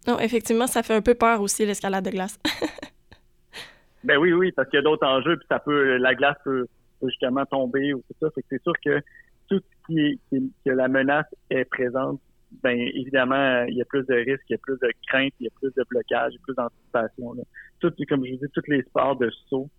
Non, 0.07 0.19
effectivement, 0.19 0.67
ça 0.67 0.83
fait 0.83 0.93
un 0.93 1.01
peu 1.01 1.15
peur 1.15 1.41
aussi, 1.41 1.65
l'escalade 1.65 2.05
de 2.05 2.11
glace. 2.11 2.39
ben 4.03 4.17
oui, 4.17 4.31
oui, 4.31 4.51
parce 4.53 4.69
qu'il 4.69 4.77
y 4.77 4.79
a 4.79 4.83
d'autres 4.83 5.05
enjeux, 5.05 5.37
puis 5.37 5.47
ça 5.49 5.59
peut, 5.59 5.97
la 5.97 6.15
glace 6.15 6.37
peut, 6.43 6.65
justement 7.03 7.45
tomber 7.45 7.93
ou 7.93 8.01
tout 8.07 8.15
ça. 8.19 8.27
c'est 8.49 8.63
sûr 8.63 8.73
que 8.83 9.01
tout 9.49 9.59
ce 9.59 9.93
qui, 9.93 10.19
que 10.65 10.71
la 10.71 10.87
menace 10.87 11.27
est 11.49 11.65
présente, 11.65 12.19
ben 12.63 12.79
évidemment, 12.79 13.63
il 13.65 13.75
y 13.75 13.81
a 13.81 13.85
plus 13.85 14.05
de 14.05 14.15
risques, 14.15 14.45
il 14.49 14.53
y 14.53 14.55
a 14.55 14.59
plus 14.59 14.79
de 14.79 14.89
crainte, 15.07 15.33
il 15.39 15.45
y 15.45 15.47
a 15.47 15.51
plus 15.59 15.73
de 15.75 15.83
blocage, 15.89 16.33
il 16.33 16.35
y 16.35 16.39
a 16.39 16.43
plus 16.43 16.55
d'anticipation. 16.55 17.35
Tout, 17.79 17.93
comme 18.07 18.25
je 18.25 18.31
vous 18.31 18.37
dis, 18.37 18.51
tous 18.53 18.63
les 18.67 18.81
sports 18.83 19.17
de 19.17 19.29
saut, 19.49 19.69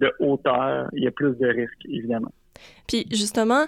de 0.00 0.12
hauteur, 0.18 0.88
il 0.92 1.04
y 1.04 1.06
a 1.06 1.12
plus 1.12 1.36
de 1.38 1.46
risques, 1.46 1.84
évidemment. 1.86 2.32
Puis 2.88 3.06
justement, 3.10 3.66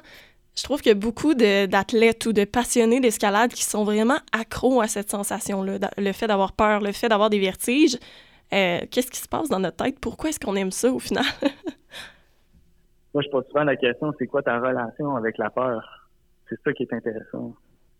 je 0.57 0.63
trouve 0.63 0.81
qu'il 0.81 0.91
y 0.91 0.97
a 0.97 0.99
beaucoup 0.99 1.35
d'athlètes 1.35 2.27
ou 2.27 2.33
de 2.33 2.45
passionnés 2.45 3.01
d'escalade 3.01 3.53
qui 3.53 3.65
sont 3.65 3.85
vraiment 3.85 4.19
accros 4.33 4.81
à 4.81 4.87
cette 4.87 5.11
sensation-là, 5.11 5.79
le 5.99 6.13
fait 6.13 6.29
d'avoir 6.29 6.53
peur, 6.53 6.81
le 6.81 6.93
fait 6.93 7.09
d'avoir 7.09 7.31
des 7.31 7.41
vertiges. 7.41 7.99
Euh, 8.53 8.81
qu'est-ce 8.91 9.11
qui 9.11 9.19
se 9.19 9.29
passe 9.29 9.49
dans 9.49 9.59
notre 9.59 9.77
tête? 9.77 9.99
Pourquoi 9.99 10.31
est-ce 10.31 10.39
qu'on 10.39 10.55
aime 10.55 10.71
ça 10.71 10.93
au 10.93 11.01
final? 11.01 11.25
Moi, 13.15 13.23
je 13.23 13.29
pose 13.31 13.45
souvent 13.49 13.65
la 13.65 13.77
question, 13.77 14.13
c'est 14.19 14.27
quoi 14.27 14.43
ta 14.43 14.61
relation 14.61 15.17
avec 15.17 15.39
la 15.39 15.51
peur? 15.51 16.09
C'est 16.49 16.59
ça 16.63 16.73
qui 16.73 16.85
est 16.85 16.93
intéressant. 16.93 17.55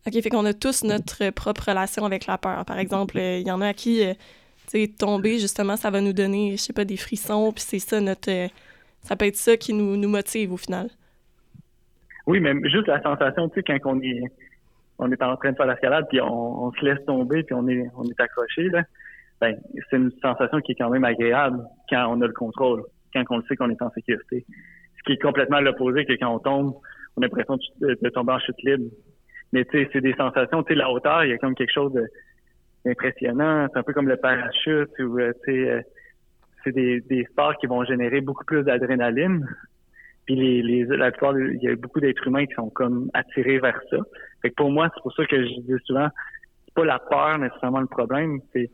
OK, 0.07 0.13
fait 0.13 0.31
qu'on 0.31 0.45
a 0.45 0.53
tous 0.53 0.85
notre 0.85 1.31
propre 1.31 1.69
relation 1.69 2.05
avec 2.05 2.27
la 2.27 2.39
peur. 2.39 2.65
Par 2.67 2.79
exemple, 2.79 3.19
euh, 3.19 3.39
il 3.39 3.47
y 3.47 3.51
en 3.51 3.61
a 3.63 3.69
à 3.69 3.75
qui, 3.75 4.05
euh, 4.05 4.13
tu 4.69 4.83
sais, 4.83 4.89
tomber, 4.89 5.39
justement, 5.39 5.77
ça 5.77 5.91
va 5.91 6.01
nous 6.01 6.13
donner, 6.13 6.53
je 6.53 6.63
sais 6.63 6.73
pas, 6.73 6.85
des 6.85 6.97
frissons, 6.97 7.53
puis 7.53 7.65
c'est 7.67 7.79
ça 7.79 8.01
notre... 8.01 8.31
ça 9.03 9.17
peut 9.17 9.27
être 9.27 9.37
ça 9.37 9.57
qui 9.57 9.73
nous, 9.73 9.97
nous 9.97 10.09
motive 10.09 10.53
au 10.53 10.57
final. 10.57 10.91
Oui, 12.27 12.41
mais 12.41 12.55
juste 12.71 12.87
la 12.87 13.03
sensation, 13.03 13.49
tu 13.49 13.57
sais, 13.57 13.63
quand 13.63 13.79
on 13.85 14.01
est, 14.01 14.23
on 14.99 15.11
est 15.11 15.23
en 15.23 15.37
train 15.37 15.53
de 15.53 15.57
faire 15.57 15.67
l'escalade, 15.67 16.07
puis 16.09 16.21
on, 16.21 16.73
se 16.73 16.85
laisse 16.85 17.05
tomber, 17.07 17.43
puis 17.43 17.55
on 17.55 17.69
est, 17.69 17.87
on 17.97 18.05
est 18.05 18.21
accroché, 18.21 18.69
là, 18.71 18.83
ben, 19.41 19.57
c'est 19.91 19.97
une 19.97 20.13
sensation 20.23 20.61
qui 20.61 20.73
est 20.73 20.77
quand 20.77 20.91
même 20.91 21.05
agréable 21.05 21.63
quand 21.91 22.07
on 22.09 22.21
a 22.23 22.27
le 22.27 22.33
contrôle, 22.33 22.85
quand 23.13 23.25
on 23.31 23.39
le 23.39 23.43
sait 23.49 23.57
qu'on 23.57 23.71
est 23.71 23.83
en 23.83 23.91
sécurité. 23.91 24.47
Ce 24.97 25.03
qui 25.05 25.13
est 25.13 25.23
complètement 25.23 25.61
l'opposé 25.61 26.07
que 26.07 26.15
quand 26.15 26.35
on 26.35 26.39
tombe, 26.39 26.75
on 27.17 27.23
a 27.23 27.27
l'impression 27.27 27.59
de, 27.81 28.09
tomber 28.09 28.33
en 28.33 28.39
chute 28.39 28.63
libre. 28.63 28.91
Mais 29.53 29.65
tu 29.67 29.79
sais, 29.79 29.91
c'est 29.93 30.01
des 30.01 30.15
sensations, 30.15 30.63
tu 30.63 30.73
sais, 30.73 30.79
la 30.79 30.91
hauteur, 30.91 31.25
il 31.25 31.31
y 31.31 31.33
a 31.33 31.39
comme 31.39 31.55
quelque 31.55 31.73
chose 31.73 31.93
d'impressionnant. 32.85 33.67
C'est 33.73 33.79
un 33.79 33.83
peu 33.83 33.93
comme 33.93 34.09
le 34.09 34.17
parachute 34.17 34.91
ou, 34.99 35.19
euh, 35.19 35.33
tu 35.45 35.53
sais, 35.53 35.71
euh, 35.71 35.83
c'est 36.63 36.73
des, 36.73 37.01
des 37.03 37.25
sports 37.25 37.57
qui 37.59 37.67
vont 37.67 37.85
générer 37.85 38.21
beaucoup 38.23 38.45
plus 38.45 38.63
d'adrénaline. 38.63 39.47
Puis 40.27 40.37
les, 40.37 40.63
les, 40.63 40.85
la 40.85 41.11
plupart, 41.11 41.39
il 41.39 41.63
y 41.63 41.69
a 41.69 41.77
beaucoup 41.77 42.01
d'êtres 42.01 42.27
humains 42.27 42.47
qui 42.47 42.55
sont 42.55 42.71
comme 42.71 43.11
attirés 43.13 43.59
vers 43.59 43.79
ça. 43.91 43.99
Fait 44.41 44.51
que 44.51 44.55
pour 44.55 44.71
moi, 44.71 44.91
c'est 44.95 45.03
pour 45.03 45.13
ça 45.15 45.25
que 45.27 45.37
je 45.37 45.61
dis 45.61 45.85
souvent, 45.85 46.09
c'est 46.65 46.75
pas 46.75 46.85
la 46.85 46.99
peur 46.99 47.39
nécessairement 47.39 47.81
le 47.81 47.87
problème, 47.87 48.41
c'est 48.53 48.71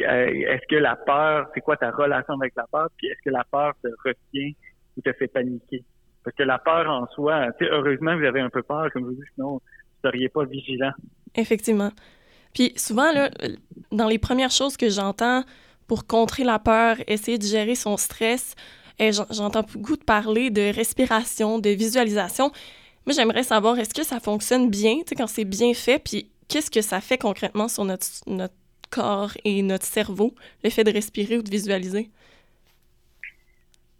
euh, 0.00 0.26
est-ce 0.26 0.66
que 0.68 0.76
la 0.76 0.96
peur, 0.96 1.48
c'est 1.54 1.60
quoi 1.60 1.76
ta 1.76 1.90
relation 1.90 2.34
avec 2.34 2.54
la 2.56 2.66
peur, 2.70 2.88
puis 2.96 3.08
est-ce 3.08 3.20
que 3.24 3.30
la 3.30 3.44
peur 3.44 3.74
te 3.82 3.88
retient 4.04 4.52
ou 4.96 5.00
te 5.02 5.12
fait 5.12 5.28
paniquer? 5.28 5.84
Parce 6.24 6.36
que 6.36 6.42
la 6.42 6.58
peur 6.58 6.88
en 6.88 7.06
soi, 7.08 7.48
heureusement, 7.60 8.16
vous 8.16 8.24
avez 8.24 8.40
un 8.40 8.50
peu 8.50 8.62
peur, 8.62 8.90
comme 8.92 9.04
vous 9.04 9.14
dites, 9.14 9.24
sinon, 9.34 9.54
vous 9.54 9.60
seriez 10.04 10.28
pas 10.28 10.44
vigilant. 10.44 10.92
Effectivement. 11.34 11.90
Puis 12.54 12.72
souvent, 12.76 13.12
là, 13.12 13.30
dans 13.92 14.08
les 14.08 14.18
premières 14.18 14.50
choses 14.50 14.76
que 14.76 14.88
j'entends 14.88 15.42
pour 15.86 16.06
contrer 16.06 16.44
la 16.44 16.58
peur, 16.58 16.96
essayer 17.06 17.38
de 17.38 17.44
gérer 17.44 17.74
son 17.74 17.96
stress, 17.96 18.54
J'entends 19.00 19.62
beaucoup 19.62 19.96
de 19.96 20.04
parler 20.04 20.50
de 20.50 20.74
respiration, 20.74 21.58
de 21.58 21.70
visualisation. 21.70 22.50
Moi, 23.06 23.14
j'aimerais 23.14 23.44
savoir, 23.44 23.78
est-ce 23.78 23.94
que 23.94 24.04
ça 24.04 24.20
fonctionne 24.20 24.68
bien, 24.70 24.96
tu 24.98 25.04
sais, 25.08 25.14
quand 25.14 25.26
c'est 25.26 25.44
bien 25.44 25.72
fait, 25.72 25.98
puis 25.98 26.30
qu'est-ce 26.48 26.70
que 26.70 26.82
ça 26.82 27.00
fait 27.00 27.18
concrètement 27.18 27.68
sur 27.68 27.84
notre, 27.84 28.06
notre 28.26 28.54
corps 28.90 29.32
et 29.44 29.62
notre 29.62 29.86
cerveau, 29.86 30.34
le 30.64 30.70
fait 30.70 30.84
de 30.84 30.90
respirer 30.90 31.38
ou 31.38 31.42
de 31.42 31.50
visualiser? 31.50 32.10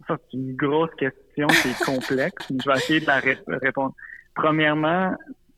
C'est 0.07 0.33
une 0.33 0.55
grosse 0.55 0.93
question 0.97 1.47
qui 1.47 1.69
est 1.69 1.85
complexe. 1.85 2.47
Je 2.49 2.69
vais 2.69 2.77
essayer 2.77 2.99
de 2.99 3.05
la 3.05 3.21
répondre. 3.59 3.93
Premièrement, 4.35 5.15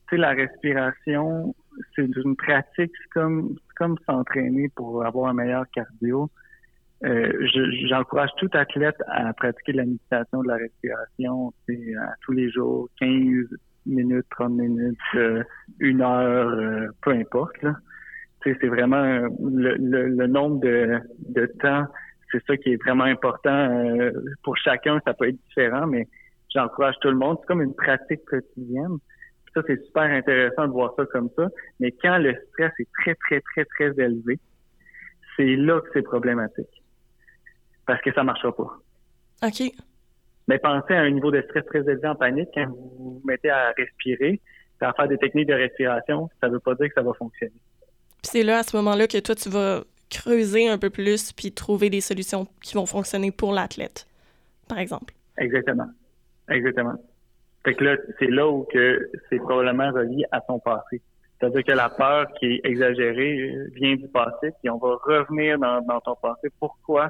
tu 0.09 0.15
sais, 0.15 0.17
la 0.17 0.31
respiration, 0.31 1.55
c'est 1.95 2.03
une 2.03 2.35
pratique, 2.35 2.91
comme, 3.13 3.57
comme 3.77 3.97
s'entraîner 4.05 4.69
pour 4.69 5.05
avoir 5.05 5.29
un 5.29 5.33
meilleur 5.33 5.65
cardio. 5.73 6.29
Euh, 7.03 7.47
j'encourage 7.87 8.29
tout 8.37 8.49
athlète 8.53 8.97
à 9.07 9.33
pratiquer 9.33 9.73
la 9.73 9.85
méditation 9.85 10.43
de 10.43 10.47
la 10.47 10.57
respiration 10.57 11.51
à 11.99 12.13
tous 12.21 12.31
les 12.31 12.51
jours, 12.51 12.89
15 12.99 13.47
minutes, 13.85 14.25
30 14.31 14.51
minutes, 14.51 14.97
euh, 15.15 15.43
une 15.79 16.01
heure, 16.01 16.49
euh, 16.49 16.87
peu 17.01 17.11
importe. 17.11 17.65
C'est 18.43 18.67
vraiment 18.67 19.03
le, 19.03 19.75
le, 19.77 20.27
nombre 20.27 20.61
de, 20.61 20.99
de 21.29 21.45
temps 21.45 21.85
c'est 22.31 22.43
ça 22.45 22.57
qui 22.57 22.73
est 22.73 22.83
vraiment 22.83 23.03
important. 23.03 23.49
Euh, 23.51 24.11
pour 24.43 24.57
chacun, 24.57 24.99
ça 25.05 25.13
peut 25.13 25.27
être 25.27 25.37
différent, 25.47 25.87
mais 25.87 26.07
j'encourage 26.53 26.95
tout 27.01 27.09
le 27.09 27.17
monde. 27.17 27.37
C'est 27.41 27.47
comme 27.47 27.61
une 27.61 27.75
pratique 27.75 28.23
quotidienne. 28.25 28.97
Ça, 29.53 29.61
c'est 29.67 29.83
super 29.83 30.03
intéressant 30.03 30.67
de 30.67 30.71
voir 30.71 30.93
ça 30.95 31.05
comme 31.07 31.29
ça. 31.35 31.49
Mais 31.79 31.91
quand 31.91 32.17
le 32.17 32.33
stress 32.49 32.71
est 32.79 32.87
très, 33.01 33.15
très, 33.15 33.41
très, 33.41 33.65
très 33.65 34.03
élevé, 34.03 34.39
c'est 35.35 35.55
là 35.57 35.81
que 35.81 35.89
c'est 35.93 36.03
problématique. 36.03 36.80
Parce 37.85 38.01
que 38.01 38.13
ça 38.13 38.23
marchera 38.23 38.55
pas. 38.55 38.77
OK. 39.43 39.71
Mais 40.47 40.59
pensez 40.59 40.93
à 40.93 41.01
un 41.01 41.09
niveau 41.09 41.31
de 41.31 41.41
stress 41.41 41.65
très 41.65 41.79
élevé 41.79 42.07
en 42.07 42.15
panique 42.15 42.49
quand 42.53 42.67
vous 42.67 42.93
vous 42.97 43.21
mettez 43.25 43.49
à 43.49 43.71
respirer, 43.77 44.39
à 44.81 44.93
faire 44.93 45.07
des 45.07 45.17
techniques 45.17 45.47
de 45.47 45.53
respiration, 45.53 46.29
ça 46.41 46.49
veut 46.49 46.59
pas 46.59 46.75
dire 46.75 46.87
que 46.87 46.93
ça 46.95 47.01
va 47.01 47.13
fonctionner. 47.13 47.53
Puis 48.21 48.31
c'est 48.31 48.43
là, 48.43 48.59
à 48.59 48.63
ce 48.63 48.75
moment-là, 48.77 49.07
que 49.07 49.19
toi, 49.19 49.35
tu 49.35 49.49
vas 49.49 49.83
creuser 50.09 50.67
un 50.67 50.77
peu 50.77 50.89
plus 50.89 51.31
puis 51.31 51.51
trouver 51.51 51.89
des 51.89 52.01
solutions 52.01 52.47
qui 52.61 52.75
vont 52.75 52.85
fonctionner 52.85 53.31
pour 53.31 53.53
l'athlète, 53.53 54.07
par 54.67 54.79
exemple. 54.79 55.13
Exactement. 55.37 55.87
Exactement. 56.49 56.95
Fait 57.63 57.75
que 57.75 57.83
là, 57.83 57.97
c'est 58.19 58.27
là 58.27 58.47
où 58.49 58.63
que 58.63 59.09
c'est 59.29 59.37
probablement 59.37 59.91
relié 59.91 60.25
à 60.31 60.41
son 60.47 60.59
passé. 60.59 61.01
C'est-à-dire 61.39 61.63
que 61.63 61.71
la 61.71 61.89
peur 61.89 62.27
qui 62.39 62.45
est 62.45 62.61
exagérée 62.63 63.55
vient 63.73 63.95
du 63.95 64.07
passé, 64.07 64.51
puis 64.59 64.69
on 64.69 64.77
va 64.77 64.97
revenir 65.03 65.57
dans, 65.57 65.81
dans 65.81 65.99
ton 66.01 66.15
passé. 66.15 66.49
Pourquoi, 66.59 67.09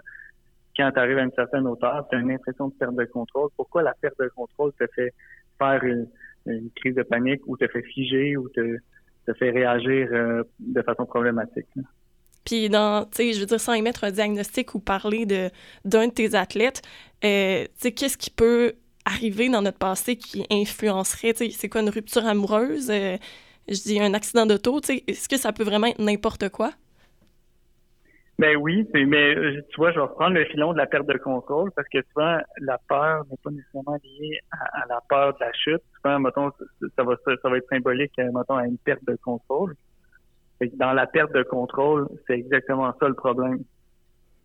quand 0.81 0.91
tu 0.91 0.99
arrives 0.99 1.17
à 1.17 1.23
une 1.23 1.31
certaine 1.33 1.67
hauteur, 1.67 2.07
tu 2.09 2.15
as 2.15 2.19
une 2.19 2.31
impression 2.31 2.69
de 2.69 2.73
perte 2.73 2.95
de 2.95 3.05
contrôle? 3.05 3.49
Pourquoi 3.55 3.83
la 3.83 3.93
perte 4.01 4.19
de 4.19 4.29
contrôle 4.35 4.71
te 4.79 4.85
fait 4.95 5.13
faire 5.59 5.83
une, 5.83 6.07
crise 6.75 6.95
de 6.95 7.03
panique 7.03 7.41
ou 7.45 7.55
te 7.55 7.67
fait 7.67 7.83
figer 7.83 8.35
ou 8.35 8.49
te, 8.49 8.77
fait 9.37 9.51
réagir 9.51 10.09
euh, 10.11 10.43
de 10.59 10.81
façon 10.81 11.05
problématique? 11.05 11.67
Puis 12.45 12.69
dans, 12.69 13.05
tu 13.05 13.09
sais, 13.17 13.33
je 13.33 13.39
veux 13.41 13.45
dire, 13.45 13.59
sans 13.59 13.73
émettre 13.73 14.03
un 14.03 14.11
diagnostic 14.11 14.73
ou 14.73 14.79
parler 14.79 15.25
d'un 15.85 16.07
de 16.07 16.11
tes 16.11 16.33
athlètes, 16.33 16.81
euh, 17.23 17.65
tu 17.65 17.69
sais, 17.75 17.91
qu'est-ce 17.91 18.17
qui 18.17 18.31
peut 18.31 18.73
arriver 19.05 19.49
dans 19.49 19.61
notre 19.61 19.77
passé 19.77 20.15
qui 20.15 20.45
influencerait, 20.49 21.33
tu 21.33 21.45
sais, 21.45 21.51
c'est 21.51 21.69
quoi 21.69 21.81
une 21.81 21.89
rupture 21.89 22.25
amoureuse? 22.25 22.89
Euh, 22.89 23.17
je 23.67 23.81
dis 23.83 23.99
un 23.99 24.15
accident 24.15 24.47
d'auto, 24.47 24.81
tu 24.81 24.87
sais, 24.87 25.03
est-ce 25.07 25.29
que 25.29 25.37
ça 25.37 25.53
peut 25.53 25.63
vraiment 25.63 25.87
être 25.87 26.01
n'importe 26.01 26.49
quoi? 26.49 26.71
Ben 28.41 28.57
oui, 28.57 28.87
mais 28.93 29.35
euh, 29.35 29.61
tu 29.69 29.77
vois, 29.77 29.91
je 29.91 29.97
vais 29.97 30.01
reprendre 30.01 30.33
le 30.33 30.45
filon 30.45 30.73
de 30.73 30.77
la 30.79 30.87
perte 30.87 31.05
de 31.05 31.15
contrôle 31.19 31.71
parce 31.75 31.87
que 31.89 31.99
souvent, 32.11 32.39
la 32.57 32.79
peur 32.89 33.23
n'est 33.29 33.37
pas 33.43 33.51
nécessairement 33.51 33.99
liée 34.03 34.39
à, 34.51 34.87
la 34.89 34.99
peur 35.07 35.35
de 35.35 35.39
la 35.41 35.53
chute. 35.53 35.83
Souvent, 35.97 36.17
ça 36.97 37.03
va, 37.03 37.13
être 37.57 37.67
symbolique, 37.69 38.17
mettons, 38.17 38.55
à 38.55 38.65
une 38.65 38.79
perte 38.79 39.05
de 39.05 39.15
contrôle 39.23 39.75
dans 40.69 40.93
la 40.93 41.07
perte 41.07 41.33
de 41.33 41.43
contrôle, 41.43 42.07
c'est 42.27 42.33
exactement 42.33 42.93
ça 42.99 43.07
le 43.07 43.13
problème. 43.13 43.59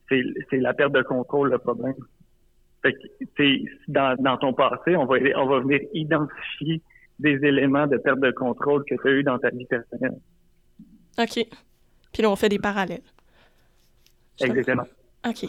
C'est 0.08 0.58
la 0.58 0.72
perte 0.72 0.92
de 0.92 1.02
contrôle 1.02 1.50
le 1.50 1.58
problème. 1.58 1.94
Fait 2.82 2.92
que, 2.92 3.64
dans, 3.88 4.14
dans 4.18 4.36
ton 4.36 4.52
passé, 4.52 4.96
on 4.96 5.04
va, 5.06 5.16
on 5.36 5.46
va 5.46 5.60
venir 5.60 5.80
identifier 5.92 6.80
des 7.18 7.38
éléments 7.44 7.86
de 7.86 7.96
perte 7.96 8.20
de 8.20 8.30
contrôle 8.30 8.84
que 8.84 8.94
tu 8.94 9.08
as 9.08 9.12
eu 9.12 9.22
dans 9.22 9.38
ta 9.38 9.50
vie 9.50 9.66
personnelle. 9.66 10.18
OK. 11.18 11.46
Puis 12.12 12.22
là, 12.22 12.30
on 12.30 12.36
fait 12.36 12.48
des 12.48 12.58
parallèles. 12.58 13.00
Exactement. 14.40 14.84
OK. 15.26 15.46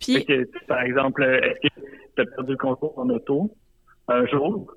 Puis... 0.00 0.26
par 0.66 0.82
exemple, 0.82 1.22
est-ce 1.24 1.68
que 1.68 1.80
tu 2.16 2.22
as 2.22 2.26
perdu 2.26 2.52
le 2.52 2.56
contrôle 2.56 2.92
en 2.96 3.08
auto? 3.08 3.50
Un 4.08 4.26
jour? 4.26 4.72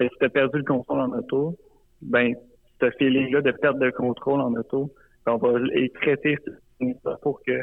Si 0.00 0.08
tu 0.18 0.24
as 0.24 0.28
perdu 0.28 0.58
le 0.58 0.64
contrôle 0.64 1.00
en 1.00 1.12
auto, 1.12 1.56
ben 2.00 2.34
ce 2.80 2.90
feeling-là 2.92 3.42
de 3.42 3.50
perte 3.50 3.78
de 3.78 3.90
contrôle 3.90 4.40
en 4.40 4.52
auto, 4.54 4.90
on 5.26 5.36
va 5.36 5.58
les 5.58 5.90
traiter 5.90 6.36
pour 7.22 7.42
que 7.46 7.60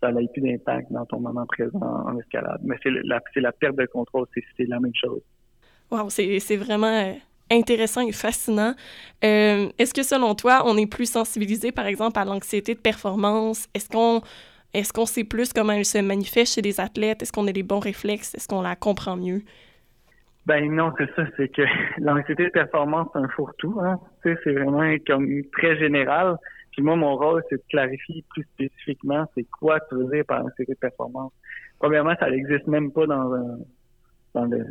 ça 0.00 0.12
n'ait 0.12 0.28
plus 0.32 0.42
d'impact 0.42 0.92
dans 0.92 1.06
ton 1.06 1.20
moment 1.20 1.46
présent 1.46 1.80
en 1.80 2.18
escalade. 2.18 2.60
Mais 2.62 2.76
c'est 2.82 2.90
la, 2.90 3.20
la 3.36 3.52
perte 3.52 3.76
de 3.76 3.86
contrôle, 3.86 4.26
c'est 4.34 4.68
la 4.68 4.78
même 4.78 4.94
chose. 4.94 5.22
Wow, 5.90 6.10
c'est 6.10 6.56
vraiment 6.56 6.86
euh, 6.86 7.14
intéressant 7.50 8.06
et 8.06 8.12
fascinant. 8.12 8.74
Euh, 9.24 9.68
est-ce 9.78 9.94
que 9.94 10.02
selon 10.02 10.34
toi, 10.34 10.62
on 10.66 10.76
est 10.76 10.90
plus 10.90 11.10
sensibilisé, 11.10 11.72
par 11.72 11.86
exemple, 11.86 12.18
à 12.18 12.24
l'anxiété 12.24 12.74
de 12.74 12.80
performance? 12.80 13.68
Est-ce 13.74 13.88
qu'on 13.88 14.22
est-ce 14.74 14.92
sait 15.06 15.24
plus 15.24 15.52
comment 15.52 15.72
elle 15.72 15.84
se 15.84 15.98
manifeste 15.98 16.54
chez 16.54 16.62
les 16.62 16.80
athlètes? 16.80 17.22
Est-ce 17.22 17.32
qu'on 17.32 17.46
a 17.46 17.52
des 17.52 17.62
bons 17.62 17.78
réflexes? 17.78 18.34
Est-ce 18.34 18.48
qu'on 18.48 18.62
la 18.62 18.74
comprend 18.74 19.16
mieux? 19.16 19.42
Ben 20.46 20.70
non, 20.70 20.92
c'est 20.98 21.08
ça, 21.14 21.24
c'est 21.36 21.48
que 21.48 21.62
l'anxiété 21.98 22.44
de 22.44 22.50
performance, 22.50 23.08
c'est 23.12 23.20
un 23.20 23.28
fourre-tout. 23.28 23.78
Hein? 23.80 23.98
Tu 24.22 24.34
sais, 24.34 24.40
c'est 24.44 24.52
vraiment 24.52 24.94
comme 25.06 25.28
très 25.52 25.78
général. 25.78 26.36
Puis 26.72 26.82
moi, 26.82 26.96
mon 26.96 27.16
rôle, 27.16 27.42
c'est 27.48 27.56
de 27.56 27.62
clarifier 27.70 28.24
plus 28.30 28.42
spécifiquement 28.54 29.26
c'est 29.34 29.46
quoi 29.58 29.78
tu 29.88 29.94
veux 29.94 30.10
dire 30.10 30.24
par 30.26 30.44
anxiété 30.44 30.72
de 30.72 30.78
performance. 30.78 31.32
Premièrement, 31.78 32.14
ça 32.18 32.28
n'existe 32.28 32.66
même 32.66 32.90
pas 32.90 33.06
dans 33.06 33.32
un 33.32 33.58
dans 34.34 34.44
le, 34.44 34.64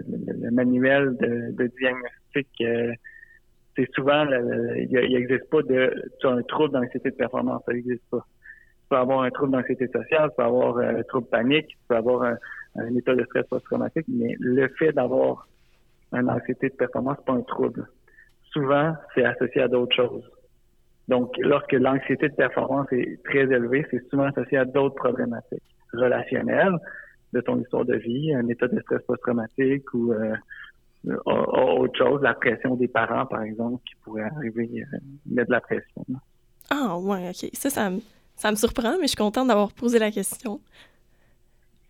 manuel 0.51 1.15
de, 1.17 1.67
diagnostic. 1.79 2.47
Euh, 2.61 2.91
c'est 3.75 3.89
souvent, 3.93 4.25
il 4.25 4.89
n'existe 4.91 5.49
pas 5.49 5.61
de 5.63 6.11
tu 6.19 6.27
as 6.27 6.31
un 6.31 6.43
trouble 6.43 6.73
d'anxiété 6.73 7.09
de 7.09 7.15
performance, 7.15 7.63
ça 7.65 7.73
n'existe 7.73 8.03
pas. 8.11 8.19
Tu 8.19 8.89
peux 8.89 8.97
avoir 8.97 9.21
un 9.21 9.31
trouble 9.31 9.53
d'anxiété 9.53 9.87
sociale, 9.87 10.29
tu 10.29 10.35
peux 10.37 10.43
avoir 10.43 10.77
un 10.77 11.01
trouble 11.03 11.27
panique, 11.27 11.67
tu 11.67 11.77
peux 11.87 11.95
avoir 11.95 12.23
un, 12.23 12.37
un 12.75 12.95
état 12.95 13.15
de 13.15 13.23
stress 13.25 13.47
post-traumatique, 13.47 14.05
mais 14.07 14.35
le 14.39 14.67
fait 14.79 14.91
d'avoir 14.91 15.47
une 16.11 16.29
anxiété 16.29 16.69
de 16.69 16.75
performance, 16.75 17.17
pas 17.25 17.33
un 17.33 17.41
trouble. 17.41 17.87
Souvent, 18.51 18.93
c'est 19.15 19.25
associé 19.25 19.61
à 19.61 19.67
d'autres 19.67 19.95
choses. 19.95 20.29
Donc, 21.07 21.35
lorsque 21.39 21.73
l'anxiété 21.73 22.29
de 22.29 22.35
performance 22.35 22.87
est 22.91 23.21
très 23.23 23.41
élevée, 23.41 23.85
c'est 23.91 24.07
souvent 24.09 24.25
associé 24.25 24.57
à 24.57 24.65
d'autres 24.65 24.95
problématiques 24.95 25.63
relationnelles 25.93 26.77
de 27.33 27.41
ton 27.41 27.59
histoire 27.59 27.85
de 27.85 27.95
vie, 27.95 28.33
un 28.33 28.47
état 28.47 28.67
de 28.67 28.79
stress 28.81 29.01
post-traumatique 29.03 29.93
ou 29.93 30.13
euh, 30.13 30.35
autre 31.25 31.97
chose, 31.97 32.21
la 32.21 32.33
pression 32.33 32.75
des 32.75 32.87
parents, 32.87 33.25
par 33.25 33.43
exemple, 33.43 33.81
qui 33.85 33.95
pourrait 34.03 34.29
arriver 34.35 34.69
à 34.91 34.95
euh, 34.95 34.99
mettre 35.25 35.47
de 35.47 35.53
la 35.53 35.61
pression. 35.61 36.05
Ah, 36.69 36.97
ouais, 36.97 37.29
OK. 37.29 37.49
Ça, 37.53 37.69
ça, 37.69 37.91
ça 38.35 38.51
me 38.51 38.55
surprend, 38.55 38.93
mais 38.93 39.03
je 39.03 39.07
suis 39.07 39.17
contente 39.17 39.47
d'avoir 39.47 39.73
posé 39.73 39.99
la 39.99 40.11
question. 40.11 40.61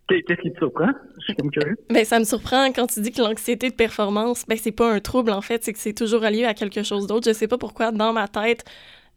Qu'est-ce 0.08 0.42
qui 0.42 0.52
te 0.52 0.58
surprend? 0.58 0.92
Je 1.18 1.24
suis 1.24 1.36
comme 1.36 1.50
curieux. 1.50 1.78
Ben, 1.90 2.04
ça 2.04 2.20
me 2.20 2.26
surprend 2.26 2.72
quand 2.72 2.88
tu 2.88 3.02
dis 3.02 3.12
que 3.12 3.22
l'anxiété 3.22 3.70
de 3.70 3.76
performance, 3.76 4.46
ben, 4.48 4.58
c'est 4.58 4.72
pas 4.72 4.92
un 4.92 5.00
trouble, 5.00 5.32
en 5.32 5.42
fait, 5.42 5.64
c'est 5.64 5.74
que 5.74 5.80
c'est 5.80 5.94
toujours 5.94 6.22
relié 6.22 6.46
à 6.46 6.54
quelque 6.54 6.84
chose 6.84 7.08
d'autre. 7.08 7.28
Je 7.28 7.34
sais 7.34 7.48
pas 7.48 7.58
pourquoi, 7.58 7.92
dans 7.92 8.14
ma 8.14 8.28
tête, 8.28 8.66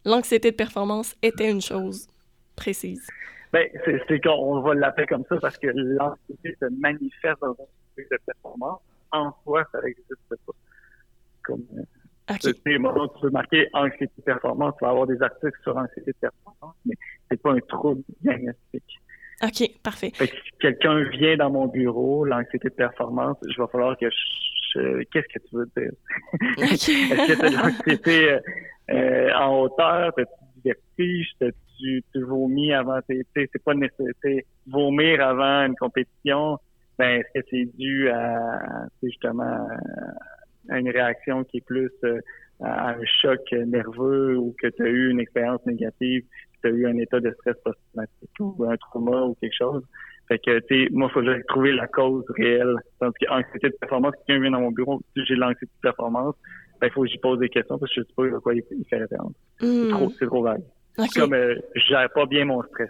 l'anxiété 0.05 0.51
de 0.51 0.55
performance 0.55 1.15
était 1.21 1.49
une 1.49 1.61
chose 1.61 2.07
précise. 2.55 3.05
Ben, 3.53 3.69
c'est 3.85 4.21
qu'on 4.21 4.61
va 4.61 4.73
l'appeler 4.73 5.07
comme 5.07 5.23
ça 5.29 5.37
parce 5.39 5.57
que 5.57 5.67
l'anxiété 5.67 6.55
se 6.59 6.65
manifeste 6.79 7.39
dans 7.41 7.55
une 7.97 8.03
de 8.03 8.17
performance. 8.25 8.81
En 9.11 9.33
soi, 9.43 9.63
ça 9.71 9.79
n'existe 9.81 10.13
pas. 10.29 10.53
Comme, 11.43 11.63
euh, 11.77 12.33
okay. 12.33 12.53
tu 12.53 12.61
peux 12.61 13.29
marquer 13.29 13.69
anxiété 13.73 14.11
de 14.17 14.23
performance, 14.23 14.73
tu 14.77 14.83
vas 14.83 14.91
avoir 14.91 15.07
des 15.07 15.21
articles 15.21 15.57
sur 15.63 15.77
anxiété 15.77 16.11
de 16.11 16.17
performance, 16.19 16.75
mais 16.85 16.95
c'est 17.29 17.41
pas 17.41 17.51
un 17.53 17.59
trouble 17.59 18.01
diagnostique. 18.21 18.99
OK, 19.43 19.69
parfait. 19.83 20.11
si 20.15 20.29
quelqu'un 20.59 21.03
vient 21.09 21.37
dans 21.37 21.51
mon 21.51 21.67
bureau, 21.67 22.25
l'anxiété 22.25 22.69
de 22.69 22.73
performance, 22.73 23.37
je 23.47 23.61
vais 23.61 23.67
falloir 23.71 23.97
que 23.97 24.09
je... 24.09 25.03
Qu'est-ce 25.11 25.27
que 25.27 25.47
tu 25.47 25.55
veux 25.55 25.69
dire? 25.77 25.91
Est-ce 26.63 26.87
que 26.87 27.39
tu 27.39 27.45
as 27.45 27.49
de 27.49 27.55
l'anxiété 27.55 28.31
euh, 28.31 28.39
euh, 28.91 29.33
en 29.33 29.61
hauteur? 29.61 30.11
Tu 30.97 32.03
tu 32.13 32.21
vomis 32.23 32.73
avant? 32.73 32.99
C'est 33.07 33.63
pas 33.63 33.73
nécessaire. 33.73 34.41
Vomir 34.67 35.21
avant 35.21 35.65
une 35.65 35.75
compétition, 35.75 36.57
ben 36.97 37.19
est-ce 37.19 37.39
que 37.39 37.45
c'est 37.49 37.77
dû 37.77 38.09
à 38.09 38.87
justement 39.01 39.67
à 40.69 40.79
une 40.79 40.89
réaction 40.89 41.43
qui 41.45 41.57
est 41.57 41.65
plus 41.65 41.91
euh, 42.03 42.19
à 42.61 42.89
un 42.89 43.05
choc 43.21 43.39
nerveux 43.51 44.37
ou 44.37 44.53
que 44.61 44.67
tu 44.67 44.83
as 44.83 44.89
eu 44.89 45.11
une 45.11 45.19
expérience 45.19 45.65
négative 45.65 46.23
tu 46.61 46.67
as 46.67 46.71
eu 46.71 46.87
un 46.87 46.97
état 46.97 47.19
de 47.19 47.31
stress 47.31 47.55
post-traumatique 47.63 48.39
ou 48.39 48.63
un 48.65 48.77
trauma 48.77 49.21
ou 49.23 49.35
quelque 49.35 49.55
chose? 49.57 49.83
Fait 50.27 50.39
que, 50.39 50.59
tu 50.67 50.89
moi, 50.91 51.09
il 51.09 51.13
faut 51.13 51.43
trouver 51.47 51.71
la 51.71 51.87
cause 51.87 52.25
réelle. 52.35 52.75
Tandis 52.99 53.15
qu'anxiété 53.21 53.69
de 53.69 53.75
performance, 53.79 54.13
quelqu'un 54.25 54.41
vient 54.41 54.51
dans 54.51 54.61
mon 54.61 54.71
bureau, 54.71 55.01
j'ai 55.15 55.35
l'anxiété 55.35 55.67
de 55.67 55.81
performance, 55.81 56.35
ben, 56.79 56.87
il 56.87 56.91
faut 56.91 57.01
que 57.01 57.07
j'y 57.07 57.17
pose 57.17 57.39
des 57.39 57.49
questions 57.49 57.77
parce 57.77 57.93
que 57.93 58.01
je 58.01 58.07
sais 58.07 58.13
pas 58.15 58.25
à 58.25 58.39
quoi 58.39 58.53
il 58.53 58.63
fait 58.89 58.97
référence. 58.97 59.33
C'est 59.59 59.65
hmm. 59.67 60.11
trop, 60.27 60.43
vague. 60.43 60.63
C'est 60.97 61.19
comme, 61.19 61.33
euh, 61.33 61.55
je 61.75 61.81
gère 61.81 62.09
pas 62.13 62.25
bien 62.25 62.45
mon 62.45 62.61
stress. 62.63 62.89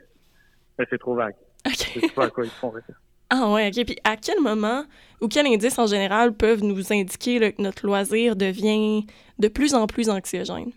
Mais 0.78 0.86
c'est 0.90 0.98
trop 0.98 1.16
vague. 1.16 1.36
Okay. 1.66 1.76
Je 1.96 2.00
sais 2.02 2.14
pas 2.14 2.26
à 2.26 2.30
quoi 2.30 2.46
ils 2.46 2.52
font 2.52 2.70
référence. 2.70 3.02
Ah 3.30 3.52
ouais, 3.52 3.68
ok. 3.68 3.86
Puis 3.86 3.98
à 4.06 4.16
quel 4.16 4.40
moment 4.40 4.86
ou 5.20 5.28
quels 5.28 5.48
indices 5.48 5.78
en 5.80 5.86
général 5.86 6.34
peuvent 6.34 6.64
nous 6.64 6.94
indiquer 6.94 7.52
que 7.52 7.62
notre 7.62 7.86
loisir 7.86 8.38
devient 8.38 9.06
de 9.38 9.48
plus 9.50 9.76
en 9.76 9.86
plus 9.86 10.10
anxiogène? 10.10 10.72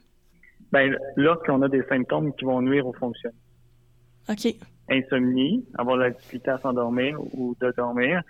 Ben, 0.73 0.97
lorsqu'on 1.15 1.63
a 1.63 1.69
des 1.69 1.85
symptômes 1.85 2.35
qui 2.35 2.45
vont 2.45 2.61
nuire 2.61 2.89
au 2.89 2.93
fonctionnement. 2.93 3.39
OK. 4.29 4.53
Insomnie, 4.89 5.65
avoir 5.79 5.97
la 5.97 6.11
difficulté 6.11 6.51
à 6.51 6.59
s'endormir 6.59 7.21
ou 7.35 7.55
de 7.61 7.73
dormir, 7.77 8.21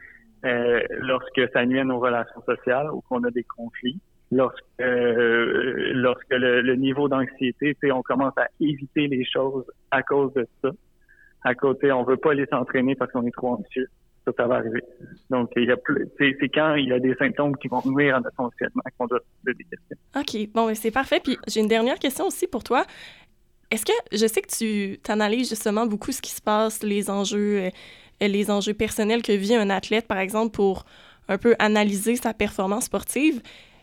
euh, 0.45 0.83
lorsque 0.90 1.40
ça 1.55 1.64
nuit 1.64 1.81
à 1.81 1.85
nos 1.85 1.99
relations 1.99 2.43
sociales 2.45 2.90
ou 2.93 3.01
qu'on 3.03 3.25
a 3.25 3.31
des 3.31 3.45
conflits, 3.45 4.01
lorsque 4.31 4.64
euh, 4.81 5.93
lorsque 5.95 6.31
le, 6.31 6.75
niveau 6.77 7.09
d'anxiété, 7.09 7.77
on 7.93 8.03
commence 8.03 8.37
à 8.37 8.47
éviter 8.61 9.09
les 9.09 9.25
choses 9.25 9.64
à 9.90 10.03
cause 10.03 10.33
de 10.35 10.47
ça. 10.62 10.71
à 11.43 11.55
côté, 11.55 11.93
on 11.93 12.05
veut 12.05 12.16
pas 12.16 12.33
aller 12.33 12.47
s'entraîner 12.47 12.95
parce 12.95 13.11
qu'on 13.12 13.27
est 13.27 13.33
trop 13.33 13.55
anxieux. 13.55 13.88
Ça, 14.25 14.33
ça 14.37 14.47
va 14.47 14.57
arriver. 14.57 14.83
Donc, 15.31 15.51
c'est 15.55 16.49
quand 16.49 16.75
il 16.75 16.88
y 16.88 16.93
a 16.93 16.99
des 16.99 17.14
symptômes 17.14 17.57
qui 17.57 17.69
vont 17.69 17.83
nuire 17.87 18.16
à 18.16 18.21
notre 18.21 18.37
fonctionnement 18.37 18.83
qu'on 18.99 19.07
doit 19.07 19.21
se. 19.47 20.21
OK. 20.21 20.51
Bon, 20.53 20.75
c'est 20.75 20.90
parfait. 20.90 21.21
Puis, 21.23 21.38
j'ai 21.49 21.61
une 21.61 21.69
dernière 21.69 21.99
question 21.99 22.27
aussi 22.27 22.47
pour 22.47 22.62
toi. 22.62 22.85
Est-ce 23.71 23.87
que, 23.87 23.93
je 24.12 24.27
sais 24.27 24.43
que 24.43 24.55
tu 24.55 25.01
analyses 25.11 25.49
justement 25.49 25.87
beaucoup 25.87 26.12
ce 26.12 26.21
qui 26.21 26.33
se 26.33 26.43
passe, 26.43 26.83
les 26.83 27.09
enjeux, 27.09 27.71
euh, 28.21 28.29
les 28.29 28.51
enjeux 28.51 28.75
personnels 28.75 29.23
que 29.23 29.33
vit 29.33 29.55
un 29.55 29.71
athlète, 29.71 30.07
par 30.07 30.19
exemple, 30.19 30.53
pour 30.53 30.85
un 31.29 31.38
peu 31.38 31.55
analyser 31.59 32.16
sa 32.16 32.35
performance 32.35 32.87
sportive. 32.87 33.40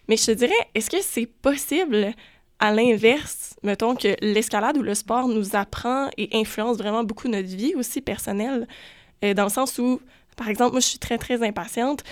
Mais 0.07 0.17
je 0.17 0.25
te 0.25 0.31
dirais, 0.31 0.53
est-ce 0.73 0.89
que 0.89 1.01
c'est 1.01 1.25
possible 1.25 2.13
à 2.59 2.71
l'inverse, 2.71 3.55
mettons 3.63 3.95
que 3.95 4.15
l'escalade 4.21 4.77
ou 4.77 4.81
le 4.81 4.95
sport 4.95 5.27
nous 5.27 5.55
apprend 5.55 6.09
et 6.17 6.29
influence 6.33 6.77
vraiment 6.77 7.03
beaucoup 7.03 7.27
notre 7.27 7.47
vie 7.47 7.75
aussi 7.75 8.01
personnelle, 8.01 8.67
euh, 9.23 9.33
dans 9.33 9.43
le 9.43 9.49
sens 9.49 9.77
où, 9.77 10.01
par 10.35 10.49
exemple, 10.49 10.71
moi, 10.71 10.79
je 10.79 10.87
suis 10.87 10.99
très, 10.99 11.17
très 11.17 11.45
impatiente, 11.45 12.03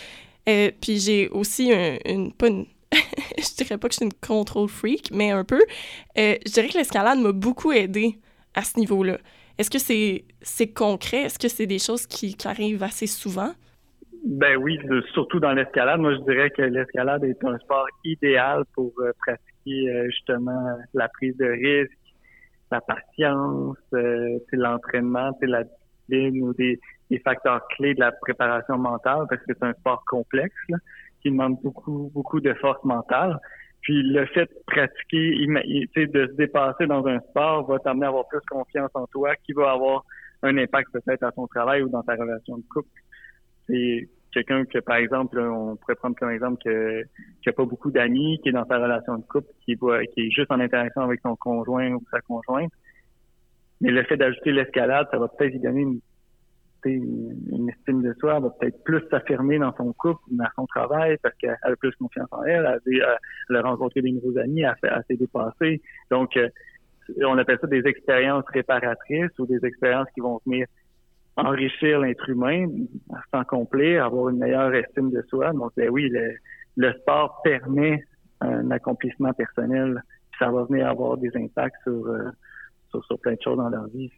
euh, 0.48 0.72
puis 0.80 1.00
j'ai 1.00 1.30
aussi 1.30 1.72
une, 2.06 2.32
pas 2.32 2.48
une, 2.48 2.68
je 3.38 3.56
dirais 3.58 3.78
pas 3.78 3.88
que 3.88 3.94
je 3.94 3.98
suis 3.98 4.06
une 4.06 4.14
control 4.14 4.70
freak, 4.70 5.10
mais 5.12 5.32
un 5.32 5.44
peu. 5.44 5.62
Euh, 6.18 6.38
je 6.46 6.52
dirais 6.52 6.70
que 6.70 6.78
l'escalade 6.78 7.20
m'a 7.20 7.32
beaucoup 7.32 7.72
aidé 7.72 8.20
à 8.54 8.64
ce 8.64 8.80
niveau-là. 8.80 9.18
Est-ce 9.58 9.70
que 9.70 9.80
c'est 9.80 10.26
c'est 10.42 10.68
concret? 10.68 11.24
Est-ce 11.24 11.40
que 11.40 11.48
c'est 11.48 11.66
des 11.66 11.80
choses 11.80 12.06
qui, 12.06 12.36
qui, 12.36 12.48
arrivent 12.48 12.84
assez 12.84 13.08
souvent? 13.08 13.54
Ben 14.26 14.58
oui, 14.58 14.80
surtout 15.14 15.40
dans 15.40 15.54
l'escalade. 15.54 16.00
Moi, 16.00 16.16
je 16.16 16.22
dirais 16.22 16.50
que 16.50 16.64
l'escalade 16.64 17.24
est 17.24 17.44
un 17.46 17.60
sport 17.60 17.86
idéal 18.04 18.64
pour 18.74 18.92
pratiquer 19.20 19.92
euh, 19.92 20.06
justement 20.08 20.78
la 20.96 21.08
prise 21.10 21.38
de 21.38 21.46
risque, 21.46 21.92
la 22.72 22.82
patience, 22.82 23.78
euh, 23.94 24.40
l'entraînement, 24.52 25.32
la 25.44 25.64
discipline 25.64 26.44
ou 26.44 26.54
des, 26.54 26.80
des, 27.12 27.20
facteurs 27.20 27.68
clés 27.76 27.94
de 27.94 28.00
la 28.00 28.12
préparation 28.12 28.80
mentale 28.80 29.26
parce 29.30 29.42
que 29.42 29.54
c'est 29.54 29.64
un 29.64 29.74
sport 29.74 30.04
complexe 30.08 30.56
qui 31.22 31.30
demande 31.30 31.60
beaucoup, 31.62 32.10
beaucoup 32.12 32.40
de 32.40 32.54
force 32.56 32.84
mentale. 32.84 33.40
Puis 33.82 34.02
le 34.02 34.26
fait 34.26 34.46
de 34.46 34.64
pratiquer, 34.66 35.46
de 36.08 36.28
se 36.28 36.34
dépasser 36.34 36.88
dans 36.88 37.06
un 37.06 37.20
sport 37.30 37.68
va 37.68 37.78
t'amener 37.78 38.06
à 38.06 38.10
avoir 38.10 38.28
plus 38.28 38.40
confiance 38.50 38.90
en 38.96 39.06
toi, 39.06 39.36
qui 39.46 39.54
va 39.54 39.74
avoir 39.74 40.04
un 40.42 40.58
impact 40.58 40.92
peut-être 40.92 41.22
à 41.22 41.32
ton 41.32 41.46
travail 41.46 41.84
ou 41.84 41.90
dans 41.90 42.02
ta 42.02 42.16
relation 42.16 42.58
de 42.58 42.64
couple. 42.74 42.90
C'est 43.68 44.10
quelqu'un 44.36 44.66
que, 44.66 44.80
par 44.80 44.98
exemple, 44.98 45.40
on 45.40 45.76
pourrait 45.78 45.96
prendre 45.96 46.16
comme 46.16 46.30
exemple 46.30 46.62
que 46.64 47.04
qui 47.42 47.50
a 47.50 47.54
pas 47.54 47.66
beaucoup 47.66 47.92
d'amis, 47.92 48.40
qui 48.44 48.50
est 48.50 48.52
dans 48.52 48.66
sa 48.66 48.78
relation 48.78 49.18
de 49.18 49.24
couple, 49.24 49.48
qui 49.64 49.72
est, 49.72 50.08
qui 50.14 50.28
est 50.28 50.32
juste 50.32 50.52
en 50.52 50.60
interaction 50.60 51.02
avec 51.02 51.22
son 51.22 51.36
conjoint 51.36 51.92
ou 51.94 52.04
sa 52.12 52.20
conjointe. 52.22 52.72
Mais 53.82 53.92
le 53.92 54.04
fait 54.04 54.18
d'ajouter 54.18 54.52
l'escalade, 54.52 55.08
ça 55.12 55.18
va 55.18 55.28
peut-être 55.28 55.54
lui 55.54 55.60
donner 55.60 55.82
une, 55.82 56.00
une, 56.86 57.70
estime 57.70 58.02
de 58.02 58.14
soi, 58.20 58.36
elle 58.36 58.44
va 58.44 58.50
peut-être 58.50 58.84
plus 58.84 59.02
s'affirmer 59.10 59.58
dans 59.58 59.76
son 59.76 59.94
couple, 59.94 60.22
dans 60.32 60.46
son 60.56 60.66
travail, 60.68 61.18
parce 61.22 61.36
qu'elle 61.36 61.58
a 61.62 61.76
plus 61.76 61.96
confiance 61.96 62.28
en 62.32 62.44
elle, 62.44 62.80
elle, 62.86 63.56
a 63.56 63.62
rencontré 63.62 64.02
des 64.02 64.12
nouveaux 64.12 64.38
amis, 64.38 64.62
elle, 64.62 64.76
elle 64.84 65.04
s'est 65.08 65.18
dépassée. 65.18 65.82
Donc, 66.12 66.38
euh, 66.38 66.50
on 67.26 67.38
appelle 67.38 67.58
ça 67.60 67.68
des 67.68 67.86
expériences 67.86 68.46
réparatrices 68.48 69.38
ou 69.40 69.46
des 69.46 69.64
expériences 69.66 70.08
qui 70.14 70.22
vont 70.22 70.40
venir 70.46 70.68
enrichir 71.38 72.00
l'être 72.00 72.30
humain 72.30 72.68
à 73.14 73.20
temps 73.32 73.44
complet, 73.44 73.98
avoir 73.98 74.30
une 74.30 74.38
meilleure 74.38 74.74
estime 74.74 75.12
de 75.12 75.22
soi. 75.30 75.52
Donc, 75.54 75.72
ben 75.76 75.90
oui, 75.90 76.10
le, 76.78 76.94
sport 76.94 77.42
permet 77.44 78.04
un 78.42 78.72
accomplissement 78.72 79.34
personnel. 79.34 80.02
Ça 80.40 80.50
va 80.50 80.64
venir 80.64 80.88
avoir 80.88 81.18
des 81.18 81.32
impacts 81.36 81.82
sur, 81.84 82.08
euh, 82.08 82.30
sur, 82.90 83.04
sur, 83.06 83.20
plein 83.20 83.34
de 83.34 83.42
choses 83.42 83.58
dans 83.58 83.70
leur 83.70 83.88
vie. 83.88 84.12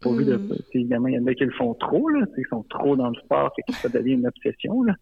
Pour 0.00 0.16
de, 0.16 0.36
mm. 0.36 0.54
évidemment, 0.74 1.08
il 1.08 1.14
y 1.14 1.18
en 1.18 1.26
a 1.26 1.34
qui 1.34 1.44
le 1.44 1.52
font 1.52 1.74
trop, 1.74 2.08
là, 2.08 2.24
ils 2.36 2.46
sont 2.46 2.64
trop 2.64 2.96
dans 2.96 3.10
le 3.10 3.16
sport, 3.16 3.52
et 3.58 3.62
que 3.62 3.76
ça 3.76 3.88
devient 3.88 4.14
une 4.14 4.26
obsession. 4.26 4.82
Là. 4.82 4.94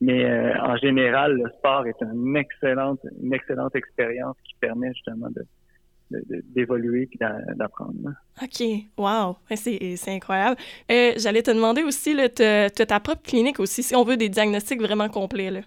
Mais 0.00 0.24
euh, 0.24 0.54
en 0.60 0.76
général, 0.76 1.34
le 1.34 1.48
sport 1.58 1.86
est 1.86 2.00
une 2.02 2.36
excellente, 2.36 3.00
une 3.22 3.32
excellente 3.32 3.74
expérience 3.76 4.36
qui 4.44 4.54
permet 4.60 4.92
justement 4.94 5.28
de, 5.30 5.44
d'évoluer 6.10 7.08
et 7.12 7.18
d'apprendre. 7.54 8.14
OK. 8.42 8.62
Wow. 8.96 9.36
C'est 9.54 10.08
incroyable. 10.08 10.56
Euh, 10.90 11.12
J'allais 11.16 11.42
te 11.42 11.50
demander 11.50 11.82
aussi, 11.82 12.16
tu 12.34 12.42
as 12.42 12.70
ta 12.70 13.00
propre 13.00 13.22
clinique 13.22 13.60
aussi, 13.60 13.82
si 13.82 13.94
on 13.94 14.04
veut 14.04 14.16
des 14.16 14.28
diagnostics 14.28 14.80
vraiment 14.80 15.08
complets. 15.08 15.50
Là. 15.50 15.60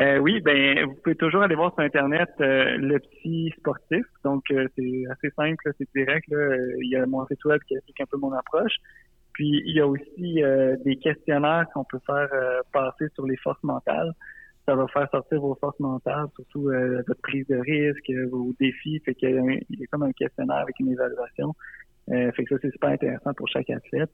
Euh, 0.00 0.18
oui, 0.18 0.40
ben 0.40 0.86
vous 0.86 0.94
pouvez 0.94 1.14
toujours 1.14 1.42
aller 1.42 1.54
voir 1.54 1.72
sur 1.74 1.84
Internet 1.84 2.28
euh, 2.40 2.76
le 2.78 2.98
psy 2.98 3.52
sportif. 3.58 4.04
Donc, 4.24 4.42
c'est 4.48 5.04
assez 5.10 5.30
simple, 5.36 5.70
c'est 5.78 5.88
direct. 5.94 6.26
Là. 6.28 6.56
Il 6.80 6.90
y 6.90 6.96
a 6.96 7.06
mon 7.06 7.24
site 7.26 7.44
web 7.44 7.60
qui 7.68 7.74
explique 7.74 8.00
un 8.00 8.06
peu 8.06 8.16
mon 8.16 8.32
approche. 8.32 8.74
Puis, 9.34 9.62
il 9.64 9.76
y 9.76 9.80
a 9.80 9.86
aussi 9.86 10.42
des 10.84 10.96
questionnaires 10.96 11.66
qu'on 11.74 11.84
peut 11.84 11.98
faire 12.06 12.28
passer 12.72 13.06
sur 13.14 13.26
les 13.26 13.36
forces 13.36 13.62
mentales 13.62 14.12
ça 14.66 14.74
va 14.74 14.86
faire 14.88 15.08
sortir 15.10 15.40
vos 15.40 15.54
forces 15.60 15.78
mentales, 15.78 16.26
surtout 16.36 16.68
euh, 16.68 17.02
votre 17.06 17.20
prise 17.20 17.46
de 17.48 17.56
risque, 17.56 18.10
vos 18.30 18.52
défis. 18.58 19.00
Fait 19.04 19.14
qu'il 19.14 19.30
y, 19.30 19.82
a 19.82 19.86
comme 19.90 20.04
un 20.04 20.12
questionnaire 20.12 20.58
avec 20.58 20.78
une 20.80 20.92
évaluation. 20.92 21.54
Euh, 22.10 22.32
fait 22.32 22.44
que 22.44 22.54
ça, 22.54 22.60
c'est 22.62 22.70
super 22.70 22.90
intéressant 22.90 23.34
pour 23.34 23.48
chaque 23.48 23.68
athlète. 23.70 24.12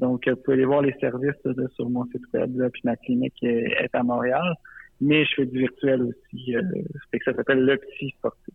Donc, 0.00 0.26
vous 0.26 0.36
pouvez 0.36 0.56
aller 0.56 0.64
voir 0.64 0.82
les 0.82 0.94
services 0.98 1.34
sur 1.74 1.90
mon 1.90 2.04
site 2.06 2.22
web. 2.32 2.56
Là, 2.56 2.70
puis 2.70 2.82
ma 2.84 2.96
clinique 2.96 3.42
est, 3.42 3.94
à 3.94 4.02
Montréal. 4.02 4.54
Mais 5.00 5.24
je 5.24 5.34
fais 5.36 5.46
du 5.46 5.58
virtuel 5.58 6.02
aussi. 6.02 6.56
Euh, 6.56 6.62
fait 7.10 7.18
que 7.18 7.24
ça 7.24 7.34
s'appelle 7.34 7.64
le 7.64 7.76
psy 7.76 8.14
sportif. 8.18 8.54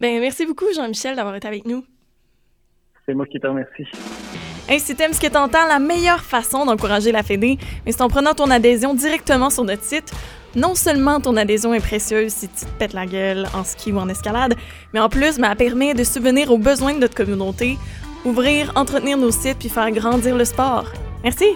Ben, 0.00 0.20
merci 0.20 0.46
beaucoup, 0.46 0.66
Jean-Michel, 0.74 1.16
d'avoir 1.16 1.36
été 1.36 1.46
avec 1.46 1.66
nous. 1.66 1.84
C'est 3.06 3.14
moi 3.14 3.26
qui 3.26 3.38
te 3.38 3.46
remercie. 3.46 3.86
Ainsi, 4.68 4.96
t'aimes 4.96 5.12
ce 5.12 5.20
que 5.20 5.30
t'entends, 5.30 5.66
la 5.68 5.78
meilleure 5.78 6.22
façon 6.22 6.64
d'encourager 6.64 7.12
la 7.12 7.22
Fédé, 7.22 7.58
mais 7.84 7.92
c'est 7.92 8.00
en 8.00 8.08
prenant 8.08 8.32
ton 8.32 8.50
adhésion 8.50 8.94
directement 8.94 9.50
sur 9.50 9.62
notre 9.64 9.82
site. 9.82 10.10
Non 10.56 10.74
seulement 10.74 11.20
ton 11.20 11.36
adhésion 11.36 11.74
est 11.74 11.80
précieuse 11.80 12.32
si 12.32 12.48
tu 12.48 12.64
te 12.64 12.70
pètes 12.78 12.92
la 12.92 13.06
gueule 13.06 13.46
en 13.54 13.64
ski 13.64 13.92
ou 13.92 13.98
en 13.98 14.08
escalade, 14.08 14.54
mais 14.92 15.00
en 15.00 15.08
plus, 15.08 15.38
ben, 15.38 15.50
elle 15.50 15.56
permet 15.56 15.94
de 15.94 16.04
subvenir 16.04 16.52
aux 16.52 16.58
besoins 16.58 16.94
de 16.94 17.00
notre 17.00 17.14
communauté, 17.14 17.76
ouvrir, 18.24 18.72
entretenir 18.76 19.16
nos 19.16 19.32
sites 19.32 19.58
puis 19.58 19.68
faire 19.68 19.90
grandir 19.90 20.36
le 20.36 20.44
sport. 20.44 20.86
Merci! 21.24 21.46